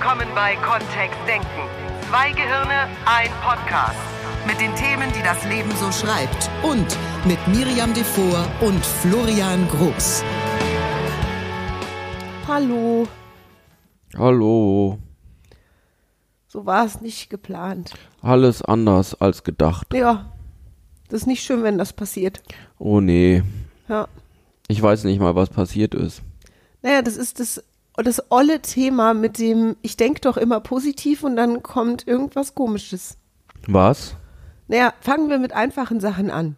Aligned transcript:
willkommen 0.00 0.28
bei 0.34 0.56
Kontext 0.56 1.18
Denken. 1.28 1.46
Zwei 2.08 2.30
Gehirne, 2.32 2.88
ein 3.04 3.28
Podcast. 3.42 3.98
Mit 4.46 4.58
den 4.58 4.74
Themen, 4.74 5.12
die 5.12 5.22
das 5.22 5.44
Leben 5.44 5.70
so 5.72 5.92
schreibt. 5.92 6.50
Und 6.62 6.96
mit 7.26 7.38
Miriam 7.48 7.92
Devor 7.92 8.46
und 8.62 8.82
Florian 8.82 9.68
Groß. 9.68 10.24
Hallo. 12.48 13.06
Hallo. 14.16 14.98
So 16.48 16.64
war 16.64 16.86
es 16.86 17.02
nicht 17.02 17.28
geplant. 17.28 17.92
Alles 18.22 18.62
anders 18.62 19.20
als 19.20 19.44
gedacht. 19.44 19.92
Ja. 19.92 20.32
Das 21.10 21.20
ist 21.20 21.26
nicht 21.26 21.44
schön, 21.44 21.62
wenn 21.62 21.76
das 21.76 21.92
passiert. 21.92 22.42
Oh 22.78 23.00
nee. 23.00 23.42
Ja. 23.86 24.08
Ich 24.66 24.80
weiß 24.80 25.04
nicht 25.04 25.20
mal, 25.20 25.34
was 25.34 25.50
passiert 25.50 25.94
ist. 25.94 26.22
Naja, 26.80 27.02
das 27.02 27.18
ist 27.18 27.38
das, 27.38 27.62
das 28.02 28.30
olle 28.30 28.60
Thema 28.62 29.14
mit 29.14 29.38
dem, 29.38 29.76
ich 29.82 29.96
denke 29.96 30.20
doch 30.20 30.36
immer 30.36 30.60
positiv 30.60 31.22
und 31.24 31.36
dann 31.36 31.62
kommt 31.62 32.06
irgendwas 32.06 32.54
komisches. 32.54 33.16
Was? 33.66 34.14
Naja, 34.68 34.92
fangen 35.00 35.28
wir 35.30 35.38
mit 35.38 35.52
einfachen 35.52 36.00
Sachen 36.00 36.30
an. 36.30 36.56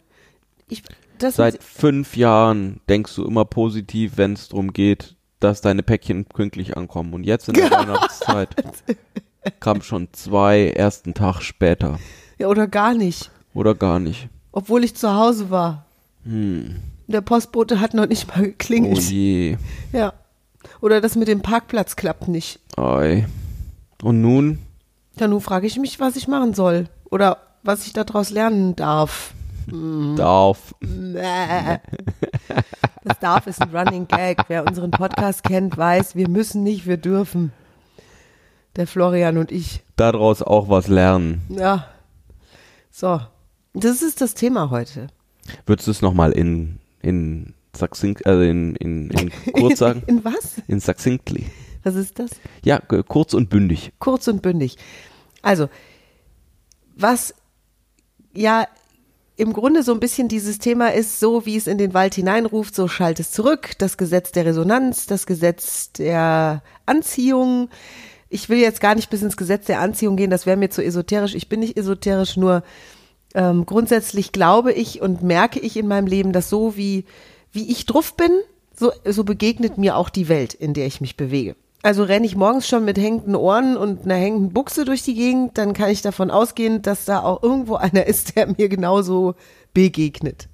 Ich, 0.69 0.83
Seit 1.19 1.63
fünf 1.63 2.17
Jahren 2.17 2.81
denkst 2.89 3.15
du 3.15 3.25
immer 3.25 3.45
positiv, 3.45 4.13
wenn 4.17 4.33
es 4.33 4.49
darum 4.49 4.73
geht, 4.73 5.15
dass 5.39 5.61
deine 5.61 5.83
Päckchen 5.85 6.25
pünktlich 6.25 6.77
ankommen. 6.77 7.15
Und 7.15 7.25
jetzt 7.25 7.49
in 7.49 7.55
der 7.55 7.71
Weihnachtszeit 7.71 8.49
kam 9.61 9.83
schon 9.83 10.09
zwei 10.13 10.71
ersten 10.71 11.15
Tag 11.15 11.41
später. 11.43 11.99
ja, 12.39 12.49
oder 12.49 12.67
gar 12.67 12.95
nicht. 12.95 13.31
Oder 13.55 13.75
gar 13.75 13.99
nicht. 14.01 14.29
Obwohl 14.51 14.83
ich 14.85 14.95
zu 14.97 15.15
Hause 15.15 15.51
war. 15.51 15.87
Hm. 16.25 16.77
Der 17.07 17.21
Postbote 17.21 17.81
hat 17.81 17.95
noch 17.95 18.07
nicht 18.07 18.29
mal 18.29 18.41
Oh 18.41 18.45
geklingelt. 18.45 18.99
je. 19.11 19.57
ja. 19.93 20.13
Oder 20.81 21.01
das 21.01 21.17
mit 21.17 21.29
dem 21.29 21.43
Parkplatz 21.43 21.97
klappt 21.97 22.29
nicht. 22.29 22.61
Ei. 22.77 23.27
Und 24.03 24.21
nun? 24.21 24.59
Ja, 25.19 25.29
nun 25.29 25.41
frage 25.41 25.67
ich 25.67 25.79
mich, 25.79 26.01
was 26.01 26.17
ich 26.17 26.29
machen 26.29 26.55
soll. 26.55 26.89
Oder 27.11 27.39
was 27.63 27.87
ich 27.87 27.93
daraus 27.93 28.31
lernen 28.31 28.75
darf. 28.77 29.35
Darf. 30.17 30.75
Bäh. 30.81 31.79
Das 33.05 33.19
darf 33.21 33.47
ist 33.47 33.61
ein 33.61 33.75
Running 33.75 34.09
Gag. 34.09 34.45
Wer 34.49 34.67
unseren 34.67 34.91
Podcast 34.91 35.45
kennt, 35.45 35.77
weiß, 35.77 36.15
wir 36.15 36.29
müssen 36.29 36.63
nicht, 36.63 36.87
wir 36.87 36.97
dürfen. 36.97 37.53
Der 38.77 38.87
Florian 38.87 39.39
und 39.39 39.53
ich. 39.53 39.83
Daraus 39.97 40.43
auch 40.43 40.69
was 40.69 40.89
lernen. 40.89 41.43
Ja. 41.49 41.89
So. 42.91 43.21
Das 43.75 44.03
ist 44.03 44.21
das 44.21 44.35
Thema 44.35 44.71
heute. 44.71 45.09
Würdest 45.67 45.89
du 45.89 45.91
es 45.91 46.03
nochmal 46.03 46.33
in, 46.33 46.79
in 47.01 47.55
succinct, 47.77 48.27
äh, 48.27 48.49
in, 48.49 48.77
in, 48.77 49.11
in 49.11 49.33
kurz 49.53 49.79
sagen? 49.79 50.03
In 50.07 50.25
was? 50.25 50.57
In 50.69 50.81
succinctly. 50.81 51.47
Was 51.83 51.95
ist 51.95 52.19
das? 52.19 52.31
Ja, 52.65 52.79
kurz 52.79 53.35
und 53.35 53.51
bündig. 53.51 53.93
Kurz 53.99 54.29
und 54.29 54.43
bündig. 54.43 54.77
Also, 55.43 55.69
was 56.95 57.35
ja 58.33 58.67
im 59.37 59.53
Grunde 59.53 59.83
so 59.83 59.93
ein 59.93 60.01
bisschen 60.01 60.29
dieses 60.29 60.59
Thema 60.59 60.93
ist, 60.93 61.19
so 61.19 61.47
wie 61.47 61.57
es 61.57 61.67
in 61.67 61.79
den 61.79 61.95
Wald 61.95 62.15
hineinruft, 62.15 62.75
so 62.75 62.87
schallt 62.87 63.19
es 63.19 63.31
zurück. 63.31 63.71
Das 63.79 63.97
Gesetz 63.97 64.31
der 64.31 64.45
Resonanz, 64.45 65.07
das 65.07 65.27
Gesetz 65.27 65.91
der 65.93 66.63
Anziehung. 66.87 67.69
Ich 68.29 68.49
will 68.49 68.59
jetzt 68.59 68.81
gar 68.81 68.95
nicht 68.95 69.11
bis 69.11 69.23
ins 69.23 69.37
Gesetz 69.37 69.67
der 69.67 69.81
Anziehung 69.81 70.17
gehen, 70.17 70.31
das 70.31 70.47
wäre 70.47 70.57
mir 70.57 70.71
zu 70.71 70.85
esoterisch. 70.85 71.35
Ich 71.35 71.49
bin 71.49 71.61
nicht 71.61 71.77
esoterisch, 71.77 72.37
nur 72.37 72.63
ähm, 73.35 73.67
grundsätzlich 73.67 74.33
glaube 74.33 74.73
ich 74.73 75.01
und 75.01 75.23
merke 75.23 75.59
ich 75.59 75.77
in 75.77 75.89
meinem 75.89 76.07
Leben, 76.07 76.33
dass 76.33 76.49
so 76.49 76.77
wie, 76.77 77.05
wie 77.53 77.71
ich 77.71 77.87
drauf 77.87 78.17
bin, 78.17 78.31
so, 78.75 78.93
so 79.05 79.25
begegnet 79.25 79.79
mir 79.79 79.97
auch 79.97 80.09
die 80.09 80.29
Welt, 80.29 80.55
in 80.55 80.75
der 80.75 80.87
ich 80.87 81.01
mich 81.01 81.17
bewege. 81.17 81.55
Also 81.83 82.05
renne 82.05 82.27
ich 82.27 82.37
morgens 82.37 82.69
schon 82.69 82.85
mit 82.85 82.97
hängenden 82.97 83.35
Ohren 83.35 83.77
und 83.77 84.05
einer 84.05 84.15
hängenden 84.15 84.53
Buchse 84.53 84.85
durch 84.85 85.03
die 85.03 85.15
Gegend, 85.15 85.59
dann 85.59 85.73
kann 85.73 85.91
ich 85.91 86.01
davon 86.01 86.31
ausgehen, 86.31 86.81
dass 86.83 87.05
da 87.05 87.23
auch 87.23 87.43
irgendwo 87.43 87.75
einer 87.75 88.07
ist, 88.07 88.37
der 88.37 88.47
mir 88.47 88.69
genauso 88.69 89.35
begegnet. 89.75 90.49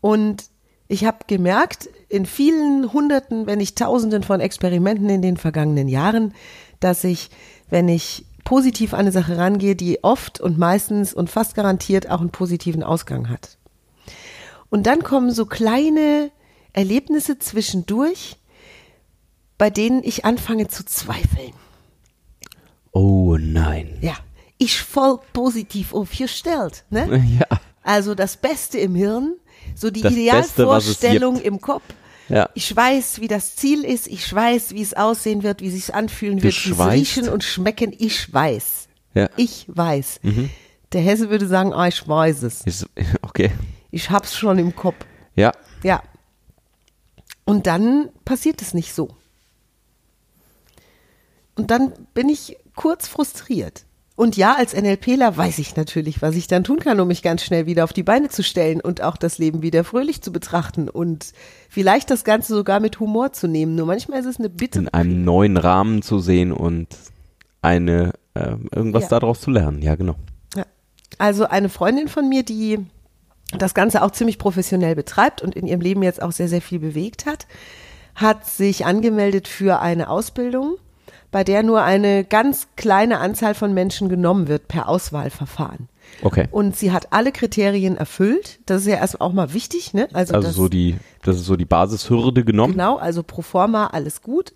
Und 0.00 0.44
ich 0.88 1.04
habe 1.04 1.18
gemerkt, 1.26 1.88
in 2.08 2.26
vielen 2.26 2.92
Hunderten, 2.92 3.46
wenn 3.46 3.58
nicht 3.58 3.78
Tausenden 3.78 4.22
von 4.22 4.40
Experimenten 4.40 5.08
in 5.08 5.22
den 5.22 5.36
vergangenen 5.36 5.88
Jahren, 5.88 6.34
dass 6.80 7.04
ich, 7.04 7.30
wenn 7.68 7.88
ich 7.88 8.24
positiv 8.44 8.94
an 8.94 9.00
eine 9.00 9.12
Sache 9.12 9.36
rangehe, 9.36 9.76
die 9.76 10.02
oft 10.02 10.40
und 10.40 10.58
meistens 10.58 11.14
und 11.14 11.30
fast 11.30 11.54
garantiert 11.54 12.10
auch 12.10 12.20
einen 12.20 12.30
positiven 12.30 12.82
Ausgang 12.82 13.28
hat. 13.28 13.59
Und 14.70 14.84
dann 14.86 15.02
kommen 15.02 15.32
so 15.32 15.46
kleine 15.46 16.30
Erlebnisse 16.72 17.38
zwischendurch, 17.38 18.36
bei 19.58 19.68
denen 19.70 20.02
ich 20.04 20.24
anfange 20.24 20.68
zu 20.68 20.84
zweifeln. 20.84 21.52
Oh 22.92 23.36
nein. 23.38 23.98
Ja, 24.00 24.14
ich 24.58 24.80
voll 24.80 25.18
positiv 25.32 25.92
aufgestellt. 25.94 26.84
Ne? 26.90 27.24
Ja. 27.40 27.60
Also 27.82 28.14
das 28.14 28.36
Beste 28.36 28.78
im 28.78 28.94
Hirn, 28.94 29.34
so 29.74 29.90
die 29.90 30.02
Das 30.02 30.12
Beste, 30.12 30.20
Idealvorstellung 30.20 31.34
gibt. 31.36 31.46
im 31.46 31.60
Kopf. 31.60 31.82
Ja. 32.28 32.48
Ich 32.54 32.74
weiß, 32.74 33.20
wie 33.20 33.26
das 33.26 33.56
Ziel 33.56 33.84
ist, 33.84 34.06
ich 34.06 34.32
weiß, 34.32 34.72
wie 34.74 34.82
es 34.82 34.94
aussehen 34.94 35.42
wird, 35.42 35.62
wie 35.62 35.68
es 35.68 35.74
sich 35.74 35.94
anfühlen 35.94 36.42
wird, 36.42 36.54
wie 36.66 36.70
es 36.70 36.78
riechen 36.78 37.28
und 37.28 37.42
schmecken. 37.42 37.92
Ich 37.98 38.32
weiß. 38.32 38.88
Ja. 39.14 39.28
Ich 39.36 39.64
weiß. 39.68 40.20
Der 40.92 41.00
Hesse 41.00 41.30
würde 41.30 41.48
sagen, 41.48 41.72
ah, 41.72 41.88
ich 41.88 42.06
weiß 42.06 42.42
es. 42.44 42.60
Ist, 42.60 42.86
okay. 43.22 43.50
Ich 43.90 44.10
hab's 44.10 44.36
schon 44.36 44.58
im 44.58 44.74
Kopf. 44.76 44.96
Ja. 45.34 45.52
Ja. 45.82 46.02
Und 47.44 47.66
dann 47.66 48.08
passiert 48.24 48.62
es 48.62 48.74
nicht 48.74 48.94
so. 48.94 49.08
Und 51.56 51.70
dann 51.70 51.92
bin 52.14 52.28
ich 52.28 52.56
kurz 52.76 53.08
frustriert. 53.08 53.84
Und 54.16 54.36
ja, 54.36 54.54
als 54.54 54.74
NLPler 54.74 55.36
weiß 55.36 55.58
ich 55.58 55.76
natürlich, 55.76 56.20
was 56.20 56.36
ich 56.36 56.46
dann 56.46 56.62
tun 56.62 56.78
kann, 56.78 57.00
um 57.00 57.08
mich 57.08 57.22
ganz 57.22 57.42
schnell 57.42 57.64
wieder 57.64 57.84
auf 57.84 57.94
die 57.94 58.02
Beine 58.02 58.28
zu 58.28 58.42
stellen 58.42 58.80
und 58.82 59.00
auch 59.02 59.16
das 59.16 59.38
Leben 59.38 59.62
wieder 59.62 59.82
fröhlich 59.82 60.20
zu 60.20 60.30
betrachten 60.30 60.90
und 60.90 61.32
vielleicht 61.70 62.10
das 62.10 62.22
Ganze 62.22 62.54
sogar 62.54 62.80
mit 62.80 63.00
Humor 63.00 63.32
zu 63.32 63.48
nehmen. 63.48 63.76
Nur 63.76 63.86
manchmal 63.86 64.20
ist 64.20 64.26
es 64.26 64.38
eine 64.38 64.50
Bitte. 64.50 64.78
In 64.80 64.88
einem 64.88 65.24
neuen 65.24 65.56
Rahmen 65.56 66.02
zu 66.02 66.18
sehen 66.18 66.52
und 66.52 66.88
eine 67.62 68.12
ähm, 68.34 68.68
irgendwas 68.74 69.04
Ja. 69.04 69.08
daraus 69.08 69.40
zu 69.40 69.50
lernen. 69.50 69.80
Ja, 69.80 69.94
genau. 69.94 70.16
Ja. 70.54 70.66
Also 71.16 71.46
eine 71.46 71.70
Freundin 71.70 72.08
von 72.08 72.28
mir, 72.28 72.42
die 72.42 72.78
das 73.58 73.74
Ganze 73.74 74.02
auch 74.02 74.10
ziemlich 74.10 74.38
professionell 74.38 74.94
betreibt 74.94 75.42
und 75.42 75.54
in 75.54 75.66
ihrem 75.66 75.80
Leben 75.80 76.02
jetzt 76.02 76.22
auch 76.22 76.32
sehr, 76.32 76.48
sehr 76.48 76.62
viel 76.62 76.78
bewegt 76.78 77.26
hat, 77.26 77.46
hat 78.14 78.46
sich 78.46 78.86
angemeldet 78.86 79.48
für 79.48 79.80
eine 79.80 80.08
Ausbildung, 80.08 80.76
bei 81.30 81.44
der 81.44 81.62
nur 81.62 81.82
eine 81.82 82.24
ganz 82.24 82.68
kleine 82.76 83.18
Anzahl 83.18 83.54
von 83.54 83.72
Menschen 83.72 84.08
genommen 84.08 84.48
wird 84.48 84.68
per 84.68 84.88
Auswahlverfahren. 84.88 85.88
Okay. 86.22 86.48
Und 86.50 86.76
sie 86.76 86.90
hat 86.92 87.12
alle 87.12 87.30
Kriterien 87.30 87.96
erfüllt. 87.96 88.58
Das 88.66 88.82
ist 88.82 88.88
ja 88.88 88.96
erst 88.96 89.20
auch 89.20 89.32
mal 89.32 89.54
wichtig, 89.54 89.94
ne? 89.94 90.08
Also, 90.12 90.34
Also 90.34 90.48
das, 90.48 90.56
so 90.56 90.68
die, 90.68 90.96
das 91.22 91.36
ist 91.36 91.44
so 91.44 91.56
die 91.56 91.64
Basishürde 91.64 92.44
genommen. 92.44 92.72
Genau, 92.72 92.96
also 92.96 93.22
pro 93.22 93.42
forma 93.42 93.86
alles 93.88 94.22
gut. 94.22 94.52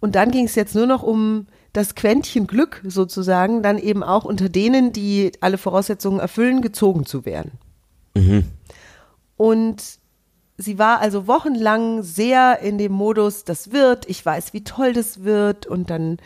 Und 0.00 0.14
dann 0.14 0.30
ging 0.30 0.46
es 0.46 0.56
jetzt 0.56 0.74
nur 0.74 0.86
noch 0.86 1.02
um 1.02 1.46
das 1.72 1.94
Quäntchen 1.94 2.46
Glück 2.46 2.82
sozusagen, 2.86 3.62
dann 3.62 3.78
eben 3.78 4.02
auch 4.02 4.24
unter 4.24 4.48
denen, 4.48 4.92
die 4.92 5.32
alle 5.40 5.58
Voraussetzungen 5.58 6.20
erfüllen, 6.20 6.60
gezogen 6.60 7.06
zu 7.06 7.24
werden. 7.24 7.52
Und 9.36 9.82
sie 10.58 10.78
war 10.78 11.00
also 11.00 11.26
wochenlang 11.26 12.02
sehr 12.02 12.60
in 12.60 12.78
dem 12.78 12.92
Modus, 12.92 13.44
das 13.44 13.72
wird, 13.72 14.08
ich 14.08 14.24
weiß, 14.24 14.52
wie 14.52 14.64
toll 14.64 14.92
das 14.92 15.24
wird 15.24 15.66
und 15.66 15.90
dann 15.90 16.18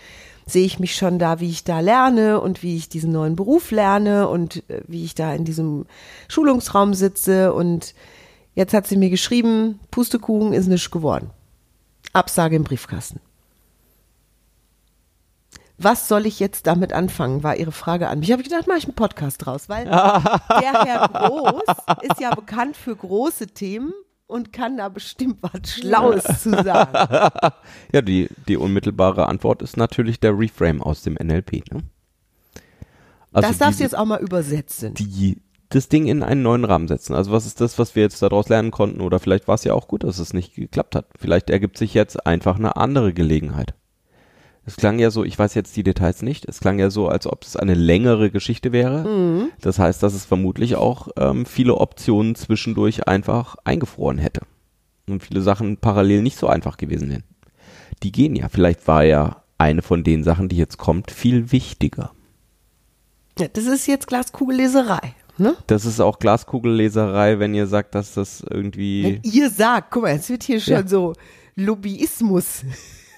sehe 0.46 0.66
ich 0.66 0.78
mich 0.78 0.96
schon 0.96 1.18
da, 1.18 1.40
wie 1.40 1.50
ich 1.50 1.64
da 1.64 1.80
lerne 1.80 2.40
und 2.40 2.62
wie 2.62 2.76
ich 2.76 2.88
diesen 2.88 3.12
neuen 3.12 3.36
Beruf 3.36 3.70
lerne 3.70 4.28
und 4.28 4.68
äh, 4.68 4.82
wie 4.86 5.04
ich 5.04 5.14
da 5.14 5.32
in 5.34 5.44
diesem 5.44 5.86
Schulungsraum 6.28 6.94
sitze 6.94 7.52
und 7.52 7.94
jetzt 8.54 8.74
hat 8.74 8.86
sie 8.86 8.96
mir 8.96 9.10
geschrieben, 9.10 9.78
Pustekuchen 9.90 10.52
ist 10.52 10.66
nicht 10.66 10.90
geworden. 10.90 11.30
Absage 12.12 12.56
im 12.56 12.64
Briefkasten. 12.64 13.20
Was 15.82 16.08
soll 16.08 16.26
ich 16.26 16.40
jetzt 16.40 16.66
damit 16.66 16.92
anfangen, 16.92 17.42
war 17.42 17.56
ihre 17.56 17.72
Frage 17.72 18.08
an 18.08 18.18
mich. 18.18 18.30
Habe 18.30 18.42
ich 18.42 18.48
gedacht, 18.48 18.66
mache 18.66 18.76
ich 18.76 18.84
einen 18.84 18.94
Podcast 18.94 19.46
draus, 19.46 19.70
weil 19.70 19.84
der 19.86 20.84
Herr 20.84 21.08
Groß 21.08 21.62
ist 22.02 22.20
ja 22.20 22.34
bekannt 22.34 22.76
für 22.76 22.94
große 22.94 23.46
Themen 23.46 23.94
und 24.26 24.52
kann 24.52 24.76
da 24.76 24.90
bestimmt 24.90 25.38
was 25.40 25.70
Schlaues 25.72 26.24
zu 26.42 26.50
sagen. 26.50 26.92
Ja, 27.92 28.02
die, 28.02 28.28
die 28.46 28.58
unmittelbare 28.58 29.26
Antwort 29.26 29.62
ist 29.62 29.78
natürlich 29.78 30.20
der 30.20 30.38
Reframe 30.38 30.82
aus 30.82 31.02
dem 31.02 31.14
NLP. 31.14 31.72
Ne? 31.72 31.82
Also 33.32 33.48
das 33.48 33.58
darfst 33.58 33.80
du 33.80 33.84
jetzt 33.84 33.96
auch 33.96 34.04
mal 34.04 34.20
übersetzen. 34.20 34.94
die 34.94 35.40
das 35.70 35.88
Ding 35.88 36.06
in 36.06 36.22
einen 36.22 36.42
neuen 36.42 36.64
Rahmen 36.64 36.88
setzen. 36.88 37.14
Also 37.14 37.30
was 37.30 37.46
ist 37.46 37.60
das, 37.60 37.78
was 37.78 37.94
wir 37.94 38.02
jetzt 38.02 38.20
daraus 38.22 38.48
lernen 38.48 38.70
konnten? 38.70 39.00
Oder 39.00 39.18
vielleicht 39.18 39.48
war 39.48 39.54
es 39.54 39.64
ja 39.64 39.72
auch 39.72 39.88
gut, 39.88 40.04
dass 40.04 40.18
es 40.18 40.34
nicht 40.34 40.54
geklappt 40.54 40.94
hat. 40.96 41.06
Vielleicht 41.16 41.48
ergibt 41.48 41.78
sich 41.78 41.94
jetzt 41.94 42.26
einfach 42.26 42.58
eine 42.58 42.76
andere 42.76 43.14
Gelegenheit. 43.14 43.74
Es 44.70 44.76
klang 44.76 45.00
ja 45.00 45.10
so, 45.10 45.24
ich 45.24 45.36
weiß 45.38 45.54
jetzt 45.54 45.76
die 45.76 45.82
Details 45.82 46.22
nicht, 46.22 46.48
es 46.48 46.60
klang 46.60 46.78
ja 46.78 46.90
so, 46.90 47.08
als 47.08 47.26
ob 47.26 47.42
es 47.42 47.56
eine 47.56 47.74
längere 47.74 48.30
Geschichte 48.30 48.70
wäre. 48.70 49.48
Das 49.60 49.78
heißt, 49.80 50.00
dass 50.02 50.14
es 50.14 50.24
vermutlich 50.24 50.76
auch 50.76 51.08
ähm, 51.16 51.44
viele 51.44 51.74
Optionen 51.74 52.36
zwischendurch 52.36 53.08
einfach 53.08 53.56
eingefroren 53.64 54.18
hätte. 54.18 54.42
Und 55.08 55.24
viele 55.24 55.42
Sachen 55.42 55.76
parallel 55.76 56.22
nicht 56.22 56.38
so 56.38 56.46
einfach 56.46 56.76
gewesen 56.76 57.10
wären. 57.10 57.24
Die 58.04 58.12
gehen 58.12 58.36
ja. 58.36 58.48
Vielleicht 58.48 58.86
war 58.86 59.02
ja 59.04 59.42
eine 59.58 59.82
von 59.82 60.04
den 60.04 60.22
Sachen, 60.22 60.48
die 60.48 60.56
jetzt 60.56 60.78
kommt, 60.78 61.10
viel 61.10 61.50
wichtiger. 61.50 62.12
Ja, 63.38 63.48
das 63.48 63.64
ist 63.66 63.88
jetzt 63.88 64.06
Glaskugelleserei. 64.06 65.14
Ne? 65.36 65.56
Das 65.66 65.84
ist 65.84 65.98
auch 66.00 66.18
Glaskugelleserei, 66.20 67.38
wenn 67.40 67.54
ihr 67.54 67.66
sagt, 67.66 67.94
dass 67.96 68.14
das 68.14 68.44
irgendwie. 68.48 69.20
Wenn 69.24 69.32
ihr 69.32 69.50
sagt, 69.50 69.90
guck 69.90 70.02
mal, 70.02 70.10
es 70.14 70.28
wird 70.28 70.44
hier 70.44 70.60
schon 70.60 70.74
Ja. 70.74 70.86
so 70.86 71.14
Lobbyismus 71.56 72.62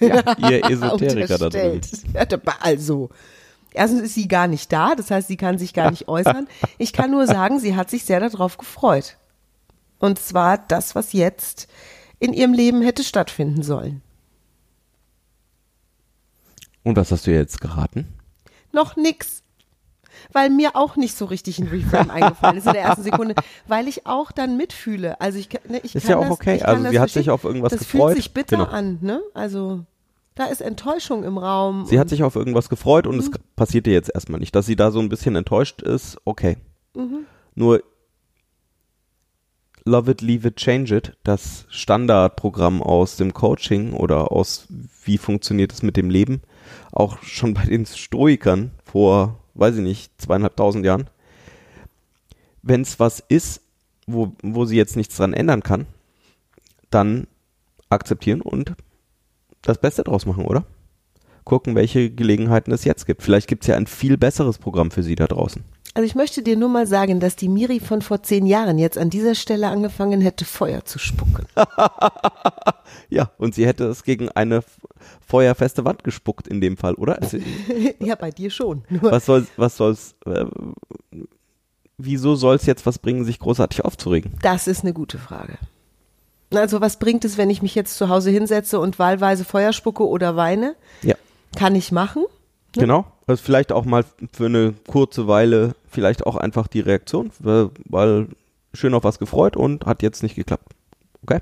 Ja, 0.38 0.48
ihr 0.50 0.64
Esoteriker 0.70 1.38
da 1.38 1.48
drin. 1.48 1.80
Also, 2.60 3.10
erstens 3.72 4.00
ist 4.02 4.14
sie 4.14 4.28
gar 4.28 4.46
nicht 4.48 4.72
da, 4.72 4.94
das 4.94 5.10
heißt, 5.10 5.28
sie 5.28 5.36
kann 5.36 5.58
sich 5.58 5.72
gar 5.74 5.90
nicht 5.90 6.08
äußern. 6.08 6.48
Ich 6.78 6.92
kann 6.92 7.10
nur 7.10 7.26
sagen, 7.26 7.58
sie 7.60 7.76
hat 7.76 7.90
sich 7.90 8.04
sehr 8.04 8.20
darauf 8.20 8.58
gefreut. 8.58 9.16
Und 9.98 10.18
zwar 10.18 10.58
das, 10.58 10.94
was 10.94 11.12
jetzt 11.12 11.68
in 12.18 12.32
ihrem 12.32 12.52
Leben 12.52 12.82
hätte 12.82 13.04
stattfinden 13.04 13.62
sollen. 13.62 14.02
Und 16.82 16.96
was 16.96 17.12
hast 17.12 17.26
du 17.26 17.30
jetzt 17.32 17.60
geraten? 17.60 18.08
Noch 18.72 18.96
nix. 18.96 19.42
Weil 20.32 20.50
mir 20.50 20.76
auch 20.76 20.96
nicht 20.96 21.16
so 21.16 21.24
richtig 21.24 21.58
ein 21.58 21.68
Reframe 21.68 22.10
eingefallen 22.10 22.56
ist 22.58 22.66
in 22.66 22.72
der 22.74 22.82
ersten 22.82 23.02
Sekunde, 23.02 23.34
weil 23.66 23.88
ich 23.88 24.06
auch 24.06 24.30
dann 24.30 24.56
mitfühle. 24.56 25.20
Also 25.20 25.38
ich, 25.38 25.48
ne, 25.68 25.80
ich 25.82 25.94
Ist 25.94 26.08
ja 26.08 26.16
auch 26.16 26.22
das, 26.22 26.30
okay. 26.30 26.62
Also 26.62 26.82
das 26.82 26.92
sie 26.92 27.00
hat 27.00 27.10
sich 27.10 27.30
auf 27.30 27.44
irgendwas 27.44 27.70
das 27.70 27.80
gefreut. 27.80 28.12
fühlt 28.12 28.16
sich 28.16 28.34
bitter 28.34 28.56
Genau. 28.58 28.68
an, 28.70 28.98
ne? 29.00 29.20
Also 29.34 29.84
da 30.34 30.46
ist 30.46 30.60
Enttäuschung 30.62 31.24
im 31.24 31.38
Raum. 31.38 31.86
Sie 31.86 31.98
hat 31.98 32.08
sich 32.08 32.22
auf 32.22 32.36
irgendwas 32.36 32.68
gefreut 32.68 33.06
und 33.06 33.18
es 33.18 33.30
passierte 33.56 33.90
jetzt 33.90 34.10
erstmal 34.14 34.40
nicht. 34.40 34.54
Dass 34.54 34.66
sie 34.66 34.76
da 34.76 34.90
so 34.90 35.00
ein 35.00 35.08
bisschen 35.08 35.36
enttäuscht 35.36 35.82
ist, 35.82 36.18
okay. 36.24 36.56
Nur 37.54 37.82
Love 39.84 40.12
It, 40.12 40.20
Leave 40.20 40.48
It, 40.48 40.56
Change 40.56 40.96
It, 40.96 41.16
das 41.24 41.66
Standardprogramm 41.68 42.82
aus 42.82 43.16
dem 43.16 43.34
Coaching 43.34 43.94
oder 43.94 44.30
aus 44.32 44.68
wie 45.04 45.18
funktioniert 45.18 45.72
es 45.72 45.82
mit 45.82 45.96
dem 45.96 46.08
Leben, 46.08 46.40
auch 46.92 47.22
schon 47.22 47.54
bei 47.54 47.64
den 47.64 47.84
Stoikern 47.84 48.70
vor, 48.84 49.40
weiß 49.54 49.76
ich 49.76 49.82
nicht, 49.82 50.12
zweieinhalbtausend 50.20 50.84
Jahren. 50.84 51.10
Wenn 52.62 52.82
es 52.82 53.00
was 53.00 53.20
ist, 53.20 53.60
wo, 54.06 54.32
wo 54.42 54.64
sie 54.64 54.76
jetzt 54.76 54.96
nichts 54.96 55.16
dran 55.16 55.34
ändern 55.34 55.62
kann, 55.62 55.86
dann 56.90 57.26
akzeptieren 57.88 58.40
und 58.40 58.74
das 59.62 59.78
Beste 59.78 60.04
draus 60.04 60.26
machen, 60.26 60.44
oder? 60.44 60.64
Gucken, 61.44 61.74
welche 61.74 62.10
Gelegenheiten 62.10 62.72
es 62.72 62.84
jetzt 62.84 63.06
gibt. 63.06 63.22
Vielleicht 63.22 63.48
gibt 63.48 63.64
es 63.64 63.68
ja 63.68 63.76
ein 63.76 63.86
viel 63.86 64.16
besseres 64.16 64.58
Programm 64.58 64.90
für 64.90 65.02
sie 65.02 65.16
da 65.16 65.26
draußen. 65.26 65.64
Also 65.94 66.06
ich 66.06 66.14
möchte 66.14 66.42
dir 66.42 66.56
nur 66.56 66.68
mal 66.68 66.86
sagen, 66.86 67.20
dass 67.20 67.36
die 67.36 67.48
Miri 67.48 67.78
von 67.78 68.00
vor 68.00 68.22
zehn 68.22 68.46
Jahren 68.46 68.78
jetzt 68.78 68.96
an 68.96 69.10
dieser 69.10 69.34
Stelle 69.34 69.68
angefangen 69.68 70.20
hätte, 70.20 70.44
Feuer 70.44 70.84
zu 70.84 70.98
spucken. 70.98 71.46
Ja, 73.08 73.30
und 73.38 73.54
sie 73.54 73.66
hätte 73.66 73.84
es 73.84 74.04
gegen 74.04 74.30
eine 74.30 74.62
feuerfeste 75.26 75.84
Wand 75.84 76.04
gespuckt 76.04 76.48
in 76.48 76.60
dem 76.60 76.76
Fall, 76.76 76.94
oder? 76.94 77.20
Also, 77.20 77.38
ja, 78.00 78.14
bei 78.14 78.30
dir 78.30 78.50
schon. 78.50 78.84
Nur, 78.88 79.10
was 79.10 79.26
soll 79.26 79.46
was 79.56 79.76
soll's 79.76 80.14
äh, 80.24 80.46
wieso 81.98 82.34
soll 82.34 82.56
es 82.56 82.66
jetzt 82.66 82.86
was 82.86 82.98
bringen, 82.98 83.24
sich 83.24 83.38
großartig 83.38 83.84
aufzuregen? 83.84 84.32
das 84.42 84.66
ist 84.66 84.82
eine 84.82 84.92
gute 84.92 85.18
Frage. 85.18 85.58
Also 86.54 86.80
was 86.80 86.98
bringt 86.98 87.24
es, 87.24 87.38
wenn 87.38 87.50
ich 87.50 87.62
mich 87.62 87.74
jetzt 87.74 87.96
zu 87.96 88.08
Hause 88.08 88.30
hinsetze 88.30 88.78
und 88.80 88.98
wahlweise 88.98 89.44
Feuer 89.44 89.72
spucke 89.72 90.06
oder 90.06 90.36
weine? 90.36 90.74
Ja, 91.02 91.14
Kann 91.56 91.74
ich 91.74 91.92
machen. 91.92 92.24
genau. 92.72 93.06
Also 93.26 93.42
vielleicht 93.42 93.72
auch 93.72 93.84
mal 93.84 94.04
für 94.32 94.46
eine 94.46 94.74
kurze 94.88 95.28
Weile 95.28 95.74
vielleicht 95.88 96.26
auch 96.26 96.36
einfach 96.36 96.66
die 96.66 96.80
Reaktion, 96.80 97.30
weil, 97.38 97.70
weil 97.84 98.28
schön 98.74 98.94
auf 98.94 99.04
was 99.04 99.18
gefreut 99.18 99.56
und 99.56 99.86
hat 99.86 100.02
jetzt 100.02 100.22
nicht 100.22 100.34
geklappt. 100.34 100.72
Okay? 101.22 101.40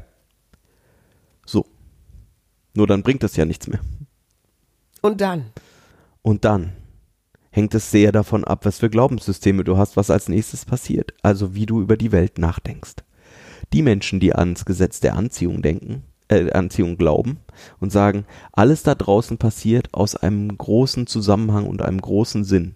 So. 1.47 1.65
Nur 2.75 2.87
dann 2.87 3.03
bringt 3.03 3.25
es 3.25 3.37
ja 3.37 3.45
nichts 3.45 3.67
mehr. 3.67 3.81
Und 5.01 5.21
dann? 5.21 5.47
Und 6.23 6.45
dann 6.45 6.73
hängt 7.51 7.75
es 7.75 7.91
sehr 7.91 8.13
davon 8.13 8.45
ab, 8.45 8.65
was 8.65 8.79
für 8.79 8.91
Glaubenssysteme 8.91 9.65
du 9.65 9.77
hast, 9.77 9.97
was 9.97 10.11
als 10.11 10.29
nächstes 10.29 10.65
passiert. 10.65 11.15
Also 11.23 11.55
wie 11.55 11.67
du 11.67 11.81
über 11.81 11.97
die 11.97 12.13
Welt 12.13 12.39
nachdenkst. 12.39 12.97
Die 13.73 13.83
Menschen, 13.83 14.21
die 14.21 14.35
ans 14.35 14.65
Gesetz 14.65 15.01
der 15.01 15.17
Anziehung 15.17 15.63
denken, 15.63 16.03
äh, 16.29 16.51
Anziehung 16.53 16.97
glauben 16.97 17.39
und 17.79 17.91
sagen, 17.91 18.25
alles 18.53 18.83
da 18.83 18.95
draußen 18.95 19.39
passiert 19.39 19.93
aus 19.93 20.17
einem 20.17 20.57
großen 20.57 21.07
Zusammenhang 21.07 21.67
und 21.67 21.83
einem 21.83 22.01
großen 22.01 22.45
Sinn. 22.45 22.75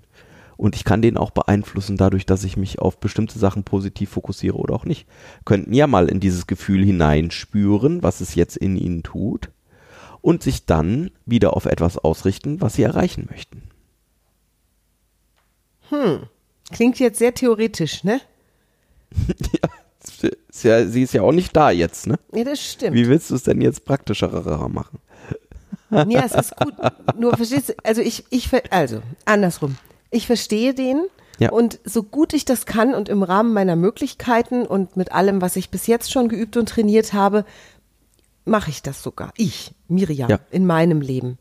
Und 0.57 0.77
ich 0.77 0.85
kann 0.85 1.03
den 1.03 1.17
auch 1.17 1.31
beeinflussen 1.31 1.97
dadurch, 1.97 2.27
dass 2.27 2.45
ich 2.45 2.57
mich 2.57 2.79
auf 2.79 2.99
bestimmte 2.99 3.39
Sachen 3.39 3.65
positiv 3.65 4.11
fokussiere 4.11 4.57
oder 4.57 4.75
auch 4.75 4.85
nicht. 4.85 5.07
Könnten 5.45 5.73
ja 5.73 5.87
mal 5.87 6.09
in 6.09 6.21
dieses 6.21 6.47
Gefühl 6.47 6.85
hineinspüren, 6.85 8.03
was 8.03 8.21
es 8.21 8.37
jetzt 8.37 8.57
in 8.57 8.77
ihnen 8.77 9.03
tut 9.03 9.51
und 10.21 10.43
sich 10.43 10.65
dann 10.65 11.11
wieder 11.27 11.57
auf 11.57 11.67
etwas 11.67 11.99
ausrichten, 11.99 12.61
was 12.61 12.75
sie 12.75 12.83
erreichen 12.83 13.27
möchten. 13.31 13.63
Klingt 16.73 16.99
jetzt 16.99 17.19
sehr 17.19 17.35
theoretisch, 17.35 18.05
ne? 18.05 18.21
Ist 20.49 20.65
ja, 20.65 20.87
sie 20.87 21.03
ist 21.03 21.15
ja 21.15 21.23
auch 21.23 21.33
nicht 21.33 21.55
da 21.57 21.71
jetzt, 21.71 22.07
ne? 22.07 22.17
Ja, 22.35 22.45
das 22.45 22.61
stimmt. 22.61 22.95
Wie 22.97 23.09
willst 23.09 23.31
du 23.31 23.35
es 23.35 23.43
denn 23.43 23.61
jetzt 23.61 23.85
praktischer 23.85 24.29
machen? 24.69 24.99
Ja, 25.91 26.25
es 26.25 26.35
ist 26.35 26.57
gut. 26.57 26.75
Nur 27.17 27.37
verstehst 27.37 27.69
du, 27.69 27.75
also 27.85 28.01
ich, 28.01 28.25
ich, 28.31 28.51
also 28.73 29.01
andersrum. 29.27 29.77
Ich 30.11 30.27
verstehe 30.27 30.75
den 30.75 31.03
Ja. 31.39 31.51
und 31.53 31.79
so 31.85 32.03
gut 32.03 32.33
ich 32.33 32.45
das 32.45 32.67
kann 32.67 32.95
und 32.95 33.09
im 33.09 33.23
Rahmen 33.23 33.53
meiner 33.53 33.77
Möglichkeiten 33.77 34.67
und 34.67 34.97
mit 34.97 35.13
allem, 35.13 35.41
was 35.41 35.55
ich 35.55 35.71
bis 35.71 35.87
jetzt 35.87 36.11
schon 36.11 36.29
geübt 36.29 36.57
und 36.57 36.69
trainiert 36.69 37.13
habe, 37.13 37.45
mache 38.45 38.71
ich 38.71 38.83
das 38.83 39.03
sogar. 39.05 39.33
Ich, 39.37 39.73
Miriam, 39.87 40.29
Ja. 40.31 40.41
in 40.51 40.67
meinem 40.67 41.01
Leben. 41.01 41.39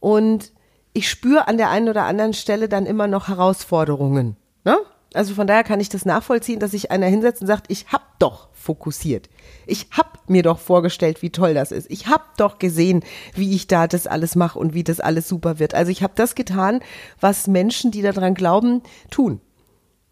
Und 0.00 0.52
ich 0.92 1.08
spüre 1.08 1.46
an 1.46 1.56
der 1.56 1.70
einen 1.70 1.88
oder 1.88 2.04
anderen 2.04 2.32
Stelle 2.34 2.68
dann 2.68 2.86
immer 2.86 3.06
noch 3.06 3.28
Herausforderungen. 3.28 4.36
Ne? 4.64 4.76
Also 5.16 5.34
von 5.34 5.46
daher 5.46 5.64
kann 5.64 5.80
ich 5.80 5.88
das 5.88 6.04
nachvollziehen, 6.04 6.60
dass 6.60 6.72
sich 6.72 6.90
einer 6.90 7.06
hinsetzt 7.06 7.40
und 7.40 7.46
sagt, 7.46 7.66
ich 7.68 7.86
hab 7.88 8.18
doch 8.18 8.48
fokussiert. 8.52 9.28
Ich 9.66 9.88
hab 9.92 10.28
mir 10.28 10.42
doch 10.42 10.58
vorgestellt, 10.58 11.22
wie 11.22 11.30
toll 11.30 11.54
das 11.54 11.72
ist. 11.72 11.90
Ich 11.90 12.08
hab 12.08 12.36
doch 12.36 12.58
gesehen, 12.58 13.02
wie 13.34 13.54
ich 13.54 13.66
da 13.66 13.86
das 13.86 14.06
alles 14.06 14.34
mache 14.34 14.58
und 14.58 14.74
wie 14.74 14.84
das 14.84 15.00
alles 15.00 15.28
super 15.28 15.58
wird. 15.58 15.74
Also 15.74 15.90
ich 15.90 16.02
habe 16.02 16.12
das 16.16 16.34
getan, 16.34 16.80
was 17.20 17.46
Menschen, 17.46 17.90
die 17.90 18.02
daran 18.02 18.34
glauben, 18.34 18.82
tun. 19.10 19.40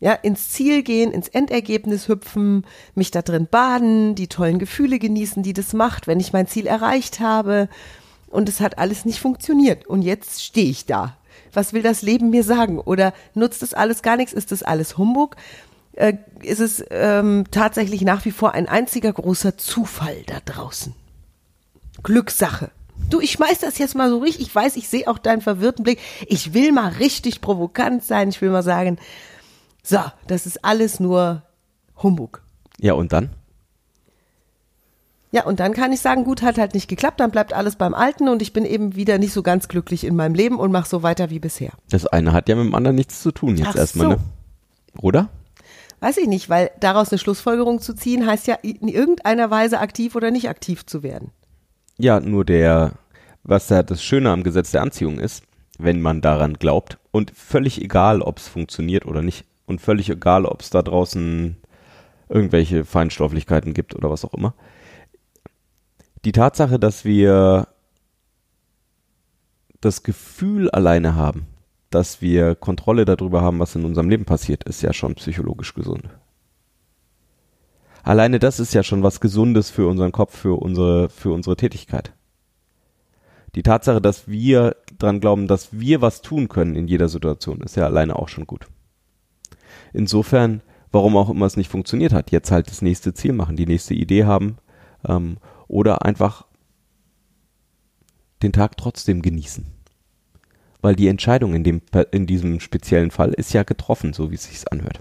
Ja, 0.00 0.12
ins 0.12 0.50
Ziel 0.50 0.82
gehen, 0.82 1.12
ins 1.12 1.28
Endergebnis 1.28 2.08
hüpfen, 2.08 2.66
mich 2.94 3.10
da 3.10 3.22
drin 3.22 3.48
baden, 3.50 4.14
die 4.14 4.28
tollen 4.28 4.58
Gefühle 4.58 4.98
genießen, 4.98 5.42
die 5.42 5.54
das 5.54 5.72
macht, 5.72 6.06
wenn 6.06 6.20
ich 6.20 6.32
mein 6.32 6.46
Ziel 6.46 6.66
erreicht 6.66 7.20
habe. 7.20 7.68
Und 8.28 8.48
es 8.48 8.60
hat 8.60 8.78
alles 8.78 9.04
nicht 9.04 9.20
funktioniert. 9.20 9.86
Und 9.86 10.02
jetzt 10.02 10.42
stehe 10.42 10.70
ich 10.70 10.86
da. 10.86 11.16
Was 11.54 11.72
will 11.72 11.82
das 11.82 12.02
Leben 12.02 12.30
mir 12.30 12.44
sagen? 12.44 12.78
Oder 12.78 13.12
nutzt 13.34 13.62
das 13.62 13.74
alles 13.74 14.02
gar 14.02 14.16
nichts? 14.16 14.32
Ist 14.32 14.52
das 14.52 14.62
alles 14.62 14.98
Humbug? 14.98 15.36
Äh, 15.92 16.14
ist 16.42 16.60
es 16.60 16.84
ähm, 16.90 17.44
tatsächlich 17.50 18.02
nach 18.02 18.24
wie 18.24 18.32
vor 18.32 18.52
ein 18.52 18.68
einziger 18.68 19.12
großer 19.12 19.56
Zufall 19.56 20.16
da 20.26 20.38
draußen? 20.44 20.94
Glückssache. 22.02 22.70
Du, 23.10 23.20
ich 23.20 23.32
schmeiß 23.32 23.60
das 23.60 23.78
jetzt 23.78 23.94
mal 23.94 24.10
so 24.10 24.18
richtig. 24.18 24.46
Ich 24.46 24.54
weiß, 24.54 24.76
ich 24.76 24.88
sehe 24.88 25.08
auch 25.08 25.18
deinen 25.18 25.40
verwirrten 25.40 25.84
Blick. 25.84 26.00
Ich 26.26 26.54
will 26.54 26.72
mal 26.72 26.90
richtig 26.92 27.40
provokant 27.40 28.04
sein. 28.04 28.28
Ich 28.28 28.40
will 28.40 28.50
mal 28.50 28.62
sagen, 28.62 28.98
so, 29.82 29.98
das 30.26 30.46
ist 30.46 30.64
alles 30.64 31.00
nur 31.00 31.42
Humbug. 32.02 32.42
Ja, 32.78 32.94
und 32.94 33.12
dann? 33.12 33.30
Ja, 35.34 35.42
und 35.46 35.58
dann 35.58 35.72
kann 35.72 35.92
ich 35.92 35.98
sagen, 35.98 36.22
gut, 36.22 36.42
hat 36.42 36.58
halt 36.58 36.74
nicht 36.74 36.86
geklappt, 36.86 37.18
dann 37.18 37.32
bleibt 37.32 37.52
alles 37.52 37.74
beim 37.74 37.92
Alten 37.92 38.28
und 38.28 38.40
ich 38.40 38.52
bin 38.52 38.64
eben 38.64 38.94
wieder 38.94 39.18
nicht 39.18 39.32
so 39.32 39.42
ganz 39.42 39.66
glücklich 39.66 40.04
in 40.04 40.14
meinem 40.14 40.36
Leben 40.36 40.60
und 40.60 40.70
mache 40.70 40.88
so 40.88 41.02
weiter 41.02 41.28
wie 41.28 41.40
bisher. 41.40 41.72
Das 41.90 42.06
eine 42.06 42.32
hat 42.32 42.48
ja 42.48 42.54
mit 42.54 42.66
dem 42.66 42.74
anderen 42.76 42.94
nichts 42.94 43.20
zu 43.20 43.32
tun 43.32 43.56
jetzt 43.56 43.70
Ach 43.70 43.74
erstmal, 43.74 44.06
so. 44.06 44.12
ne? 44.12 44.18
Oder? 45.02 45.30
Weiß 45.98 46.18
ich 46.18 46.28
nicht, 46.28 46.50
weil 46.50 46.70
daraus 46.78 47.10
eine 47.10 47.18
Schlussfolgerung 47.18 47.80
zu 47.80 47.94
ziehen, 47.94 48.28
heißt 48.28 48.46
ja 48.46 48.54
in 48.62 48.86
irgendeiner 48.86 49.50
Weise 49.50 49.80
aktiv 49.80 50.14
oder 50.14 50.30
nicht 50.30 50.48
aktiv 50.48 50.86
zu 50.86 51.02
werden. 51.02 51.32
Ja, 51.98 52.20
nur 52.20 52.44
der, 52.44 52.92
was 53.42 53.66
da 53.66 53.82
das 53.82 54.04
Schöne 54.04 54.30
am 54.30 54.44
Gesetz 54.44 54.70
der 54.70 54.82
Anziehung 54.82 55.18
ist, 55.18 55.42
wenn 55.80 56.00
man 56.00 56.20
daran 56.20 56.54
glaubt 56.54 56.98
und 57.10 57.32
völlig 57.32 57.82
egal, 57.82 58.22
ob 58.22 58.38
es 58.38 58.46
funktioniert 58.46 59.04
oder 59.04 59.20
nicht 59.20 59.46
und 59.66 59.80
völlig 59.80 60.08
egal, 60.10 60.46
ob 60.46 60.60
es 60.60 60.70
da 60.70 60.80
draußen 60.80 61.56
irgendwelche 62.28 62.84
Feinstofflichkeiten 62.84 63.74
gibt 63.74 63.96
oder 63.96 64.10
was 64.10 64.24
auch 64.24 64.34
immer. 64.34 64.54
Die 66.24 66.32
Tatsache, 66.32 66.78
dass 66.78 67.04
wir 67.04 67.68
das 69.80 70.02
Gefühl 70.02 70.70
alleine 70.70 71.14
haben, 71.14 71.46
dass 71.90 72.22
wir 72.22 72.54
Kontrolle 72.54 73.04
darüber 73.04 73.42
haben, 73.42 73.58
was 73.58 73.74
in 73.74 73.84
unserem 73.84 74.08
Leben 74.08 74.24
passiert, 74.24 74.64
ist 74.64 74.82
ja 74.82 74.92
schon 74.92 75.14
psychologisch 75.16 75.74
gesund. 75.74 76.08
Alleine 78.02 78.38
das 78.38 78.58
ist 78.58 78.74
ja 78.74 78.82
schon 78.82 79.02
was 79.02 79.20
Gesundes 79.20 79.70
für 79.70 79.86
unseren 79.86 80.12
Kopf, 80.12 80.36
für 80.36 80.60
unsere, 80.60 81.08
für 81.10 81.32
unsere 81.32 81.56
Tätigkeit. 81.56 82.12
Die 83.54 83.62
Tatsache, 83.62 84.00
dass 84.00 84.26
wir 84.26 84.76
dran 84.98 85.20
glauben, 85.20 85.46
dass 85.46 85.68
wir 85.78 86.00
was 86.00 86.22
tun 86.22 86.48
können 86.48 86.74
in 86.74 86.88
jeder 86.88 87.08
Situation, 87.08 87.60
ist 87.60 87.76
ja 87.76 87.84
alleine 87.84 88.16
auch 88.16 88.28
schon 88.28 88.46
gut. 88.46 88.66
Insofern, 89.92 90.62
warum 90.90 91.16
auch 91.16 91.30
immer 91.30 91.46
es 91.46 91.56
nicht 91.56 91.70
funktioniert 91.70 92.12
hat, 92.12 92.30
jetzt 92.30 92.50
halt 92.50 92.68
das 92.68 92.82
nächste 92.82 93.14
Ziel 93.14 93.32
machen, 93.32 93.56
die 93.56 93.66
nächste 93.66 93.94
Idee 93.94 94.24
haben 94.24 94.56
ähm, 95.06 95.36
oder 95.68 96.04
einfach 96.04 96.46
den 98.42 98.52
Tag 98.52 98.76
trotzdem 98.76 99.22
genießen. 99.22 99.66
Weil 100.80 100.96
die 100.96 101.08
Entscheidung 101.08 101.54
in, 101.54 101.64
dem, 101.64 101.80
in 102.10 102.26
diesem 102.26 102.60
speziellen 102.60 103.10
Fall 103.10 103.32
ist 103.32 103.52
ja 103.52 103.62
getroffen, 103.62 104.12
so 104.12 104.30
wie 104.30 104.34
es 104.34 104.44
sich 104.44 104.70
anhört. 104.70 105.00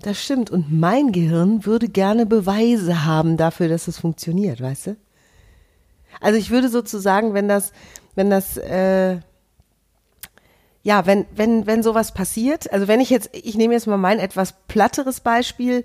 Das 0.00 0.22
stimmt. 0.22 0.50
Und 0.50 0.72
mein 0.72 1.12
Gehirn 1.12 1.66
würde 1.66 1.88
gerne 1.88 2.26
Beweise 2.26 3.04
haben 3.04 3.36
dafür, 3.36 3.68
dass 3.68 3.88
es 3.88 3.98
funktioniert, 3.98 4.60
weißt 4.60 4.88
du? 4.88 4.96
Also 6.20 6.38
ich 6.38 6.50
würde 6.50 6.68
sozusagen, 6.68 7.34
wenn 7.34 7.48
das, 7.48 7.72
wenn 8.14 8.30
das, 8.30 8.56
äh, 8.56 9.18
ja, 10.82 11.04
wenn, 11.04 11.26
wenn, 11.34 11.66
wenn 11.66 11.82
sowas 11.82 12.14
passiert, 12.14 12.72
also 12.72 12.88
wenn 12.88 13.00
ich 13.00 13.10
jetzt, 13.10 13.30
ich 13.32 13.56
nehme 13.56 13.74
jetzt 13.74 13.86
mal 13.86 13.98
mein 13.98 14.18
etwas 14.18 14.54
platteres 14.68 15.20
Beispiel, 15.20 15.84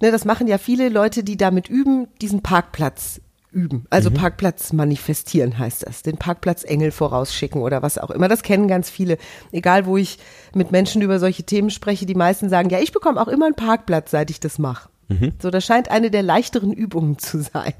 ne, 0.00 0.10
das 0.10 0.24
machen 0.24 0.48
ja 0.48 0.58
viele 0.58 0.88
Leute, 0.88 1.22
die 1.22 1.36
damit 1.36 1.68
üben, 1.68 2.08
diesen 2.20 2.42
Parkplatz 2.42 3.20
üben. 3.58 3.86
Also 3.90 4.10
mhm. 4.10 4.14
Parkplatz 4.14 4.72
manifestieren 4.72 5.58
heißt 5.58 5.86
das. 5.86 6.02
Den 6.02 6.16
Parkplatz 6.16 6.62
Engel 6.62 6.92
vorausschicken 6.92 7.60
oder 7.60 7.82
was 7.82 7.98
auch 7.98 8.10
immer. 8.10 8.28
Das 8.28 8.42
kennen 8.42 8.68
ganz 8.68 8.88
viele. 8.88 9.18
Egal, 9.50 9.84
wo 9.86 9.96
ich 9.96 10.18
mit 10.54 10.70
Menschen 10.70 11.02
über 11.02 11.18
solche 11.18 11.42
Themen 11.42 11.70
spreche, 11.70 12.06
die 12.06 12.14
meisten 12.14 12.48
sagen, 12.48 12.70
ja, 12.70 12.78
ich 12.78 12.92
bekomme 12.92 13.20
auch 13.20 13.28
immer 13.28 13.46
einen 13.46 13.56
Parkplatz, 13.56 14.12
seit 14.12 14.30
ich 14.30 14.38
das 14.38 14.58
mache. 14.58 14.88
Mhm. 15.08 15.32
So, 15.42 15.50
das 15.50 15.64
scheint 15.64 15.90
eine 15.90 16.10
der 16.10 16.22
leichteren 16.22 16.72
Übungen 16.72 17.18
zu 17.18 17.42
sein. 17.42 17.74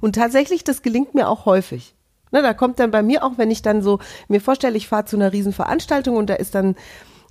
Und 0.00 0.16
tatsächlich, 0.16 0.64
das 0.64 0.82
gelingt 0.82 1.14
mir 1.14 1.28
auch 1.28 1.46
häufig. 1.46 1.94
Ne, 2.32 2.42
da 2.42 2.52
kommt 2.52 2.80
dann 2.80 2.90
bei 2.90 3.02
mir 3.02 3.22
auch, 3.22 3.38
wenn 3.38 3.52
ich 3.52 3.62
dann 3.62 3.80
so 3.80 4.00
mir 4.26 4.40
vorstelle, 4.40 4.76
ich 4.76 4.88
fahre 4.88 5.04
zu 5.04 5.16
einer 5.16 5.32
Riesenveranstaltung 5.32 6.16
und 6.16 6.28
da 6.28 6.34
ist 6.34 6.56
dann 6.56 6.74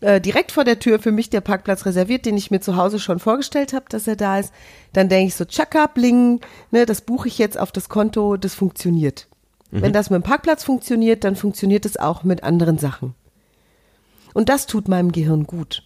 äh, 0.03 0.19
direkt 0.19 0.51
vor 0.51 0.65
der 0.65 0.79
Tür 0.79 0.99
für 0.99 1.11
mich 1.11 1.29
der 1.29 1.41
Parkplatz 1.41 1.85
reserviert, 1.85 2.25
den 2.25 2.35
ich 2.35 2.51
mir 2.51 2.59
zu 2.59 2.75
Hause 2.75 2.99
schon 2.99 3.19
vorgestellt 3.19 3.71
habe, 3.71 3.85
dass 3.87 4.05
er 4.05 4.17
da 4.17 4.37
ist. 4.37 4.53
Dann 4.91 5.07
denke 5.07 5.27
ich 5.27 5.35
so, 5.35 5.45
tschakka, 5.45 5.87
bling, 5.87 6.41
ne, 6.71 6.85
das 6.85 7.01
buche 7.01 7.29
ich 7.29 7.37
jetzt 7.37 7.57
auf 7.57 7.71
das 7.71 7.87
Konto, 7.87 8.35
das 8.35 8.53
funktioniert. 8.53 9.27
Mhm. 9.71 9.81
Wenn 9.81 9.93
das 9.93 10.09
mit 10.09 10.21
dem 10.21 10.23
Parkplatz 10.23 10.65
funktioniert, 10.65 11.23
dann 11.23 11.37
funktioniert 11.37 11.85
es 11.85 11.97
auch 11.97 12.23
mit 12.23 12.43
anderen 12.43 12.77
Sachen. 12.77 13.15
Und 14.33 14.49
das 14.49 14.65
tut 14.65 14.89
meinem 14.89 15.13
Gehirn 15.13 15.45
gut. 15.45 15.83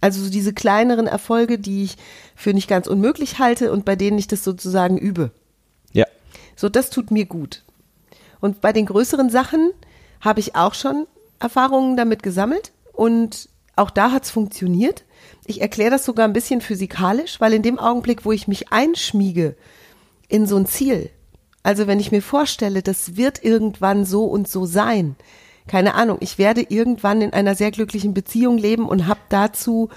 Also 0.00 0.24
so 0.24 0.30
diese 0.30 0.52
kleineren 0.52 1.06
Erfolge, 1.06 1.60
die 1.60 1.84
ich 1.84 1.96
für 2.34 2.52
nicht 2.52 2.68
ganz 2.68 2.88
unmöglich 2.88 3.38
halte 3.38 3.70
und 3.70 3.84
bei 3.84 3.94
denen 3.94 4.18
ich 4.18 4.26
das 4.26 4.42
sozusagen 4.42 4.98
übe. 4.98 5.30
Ja. 5.92 6.06
So, 6.56 6.68
das 6.68 6.90
tut 6.90 7.12
mir 7.12 7.26
gut. 7.26 7.62
Und 8.40 8.60
bei 8.60 8.72
den 8.72 8.86
größeren 8.86 9.30
Sachen 9.30 9.70
habe 10.20 10.40
ich 10.40 10.56
auch 10.56 10.74
schon 10.74 11.06
Erfahrungen 11.38 11.96
damit 11.96 12.24
gesammelt 12.24 12.72
und 12.92 13.48
auch 13.76 13.90
da 13.90 14.12
hat 14.12 14.24
es 14.24 14.30
funktioniert. 14.30 15.04
Ich 15.44 15.60
erkläre 15.60 15.90
das 15.90 16.04
sogar 16.04 16.26
ein 16.26 16.32
bisschen 16.32 16.60
physikalisch, 16.60 17.40
weil 17.40 17.52
in 17.52 17.62
dem 17.62 17.78
Augenblick, 17.78 18.24
wo 18.24 18.32
ich 18.32 18.48
mich 18.48 18.72
einschmiege 18.72 19.56
in 20.28 20.46
so 20.46 20.56
ein 20.56 20.66
Ziel, 20.66 21.10
also 21.62 21.86
wenn 21.86 22.00
ich 22.00 22.12
mir 22.12 22.22
vorstelle, 22.22 22.82
das 22.82 23.16
wird 23.16 23.44
irgendwann 23.44 24.04
so 24.04 24.24
und 24.24 24.48
so 24.48 24.66
sein, 24.66 25.16
keine 25.68 25.94
Ahnung, 25.94 26.18
ich 26.20 26.38
werde 26.38 26.66
irgendwann 26.68 27.22
in 27.22 27.32
einer 27.32 27.54
sehr 27.54 27.70
glücklichen 27.70 28.14
Beziehung 28.14 28.58
leben 28.58 28.88
und 28.88 29.06
habe 29.06 29.20
dazu 29.28 29.90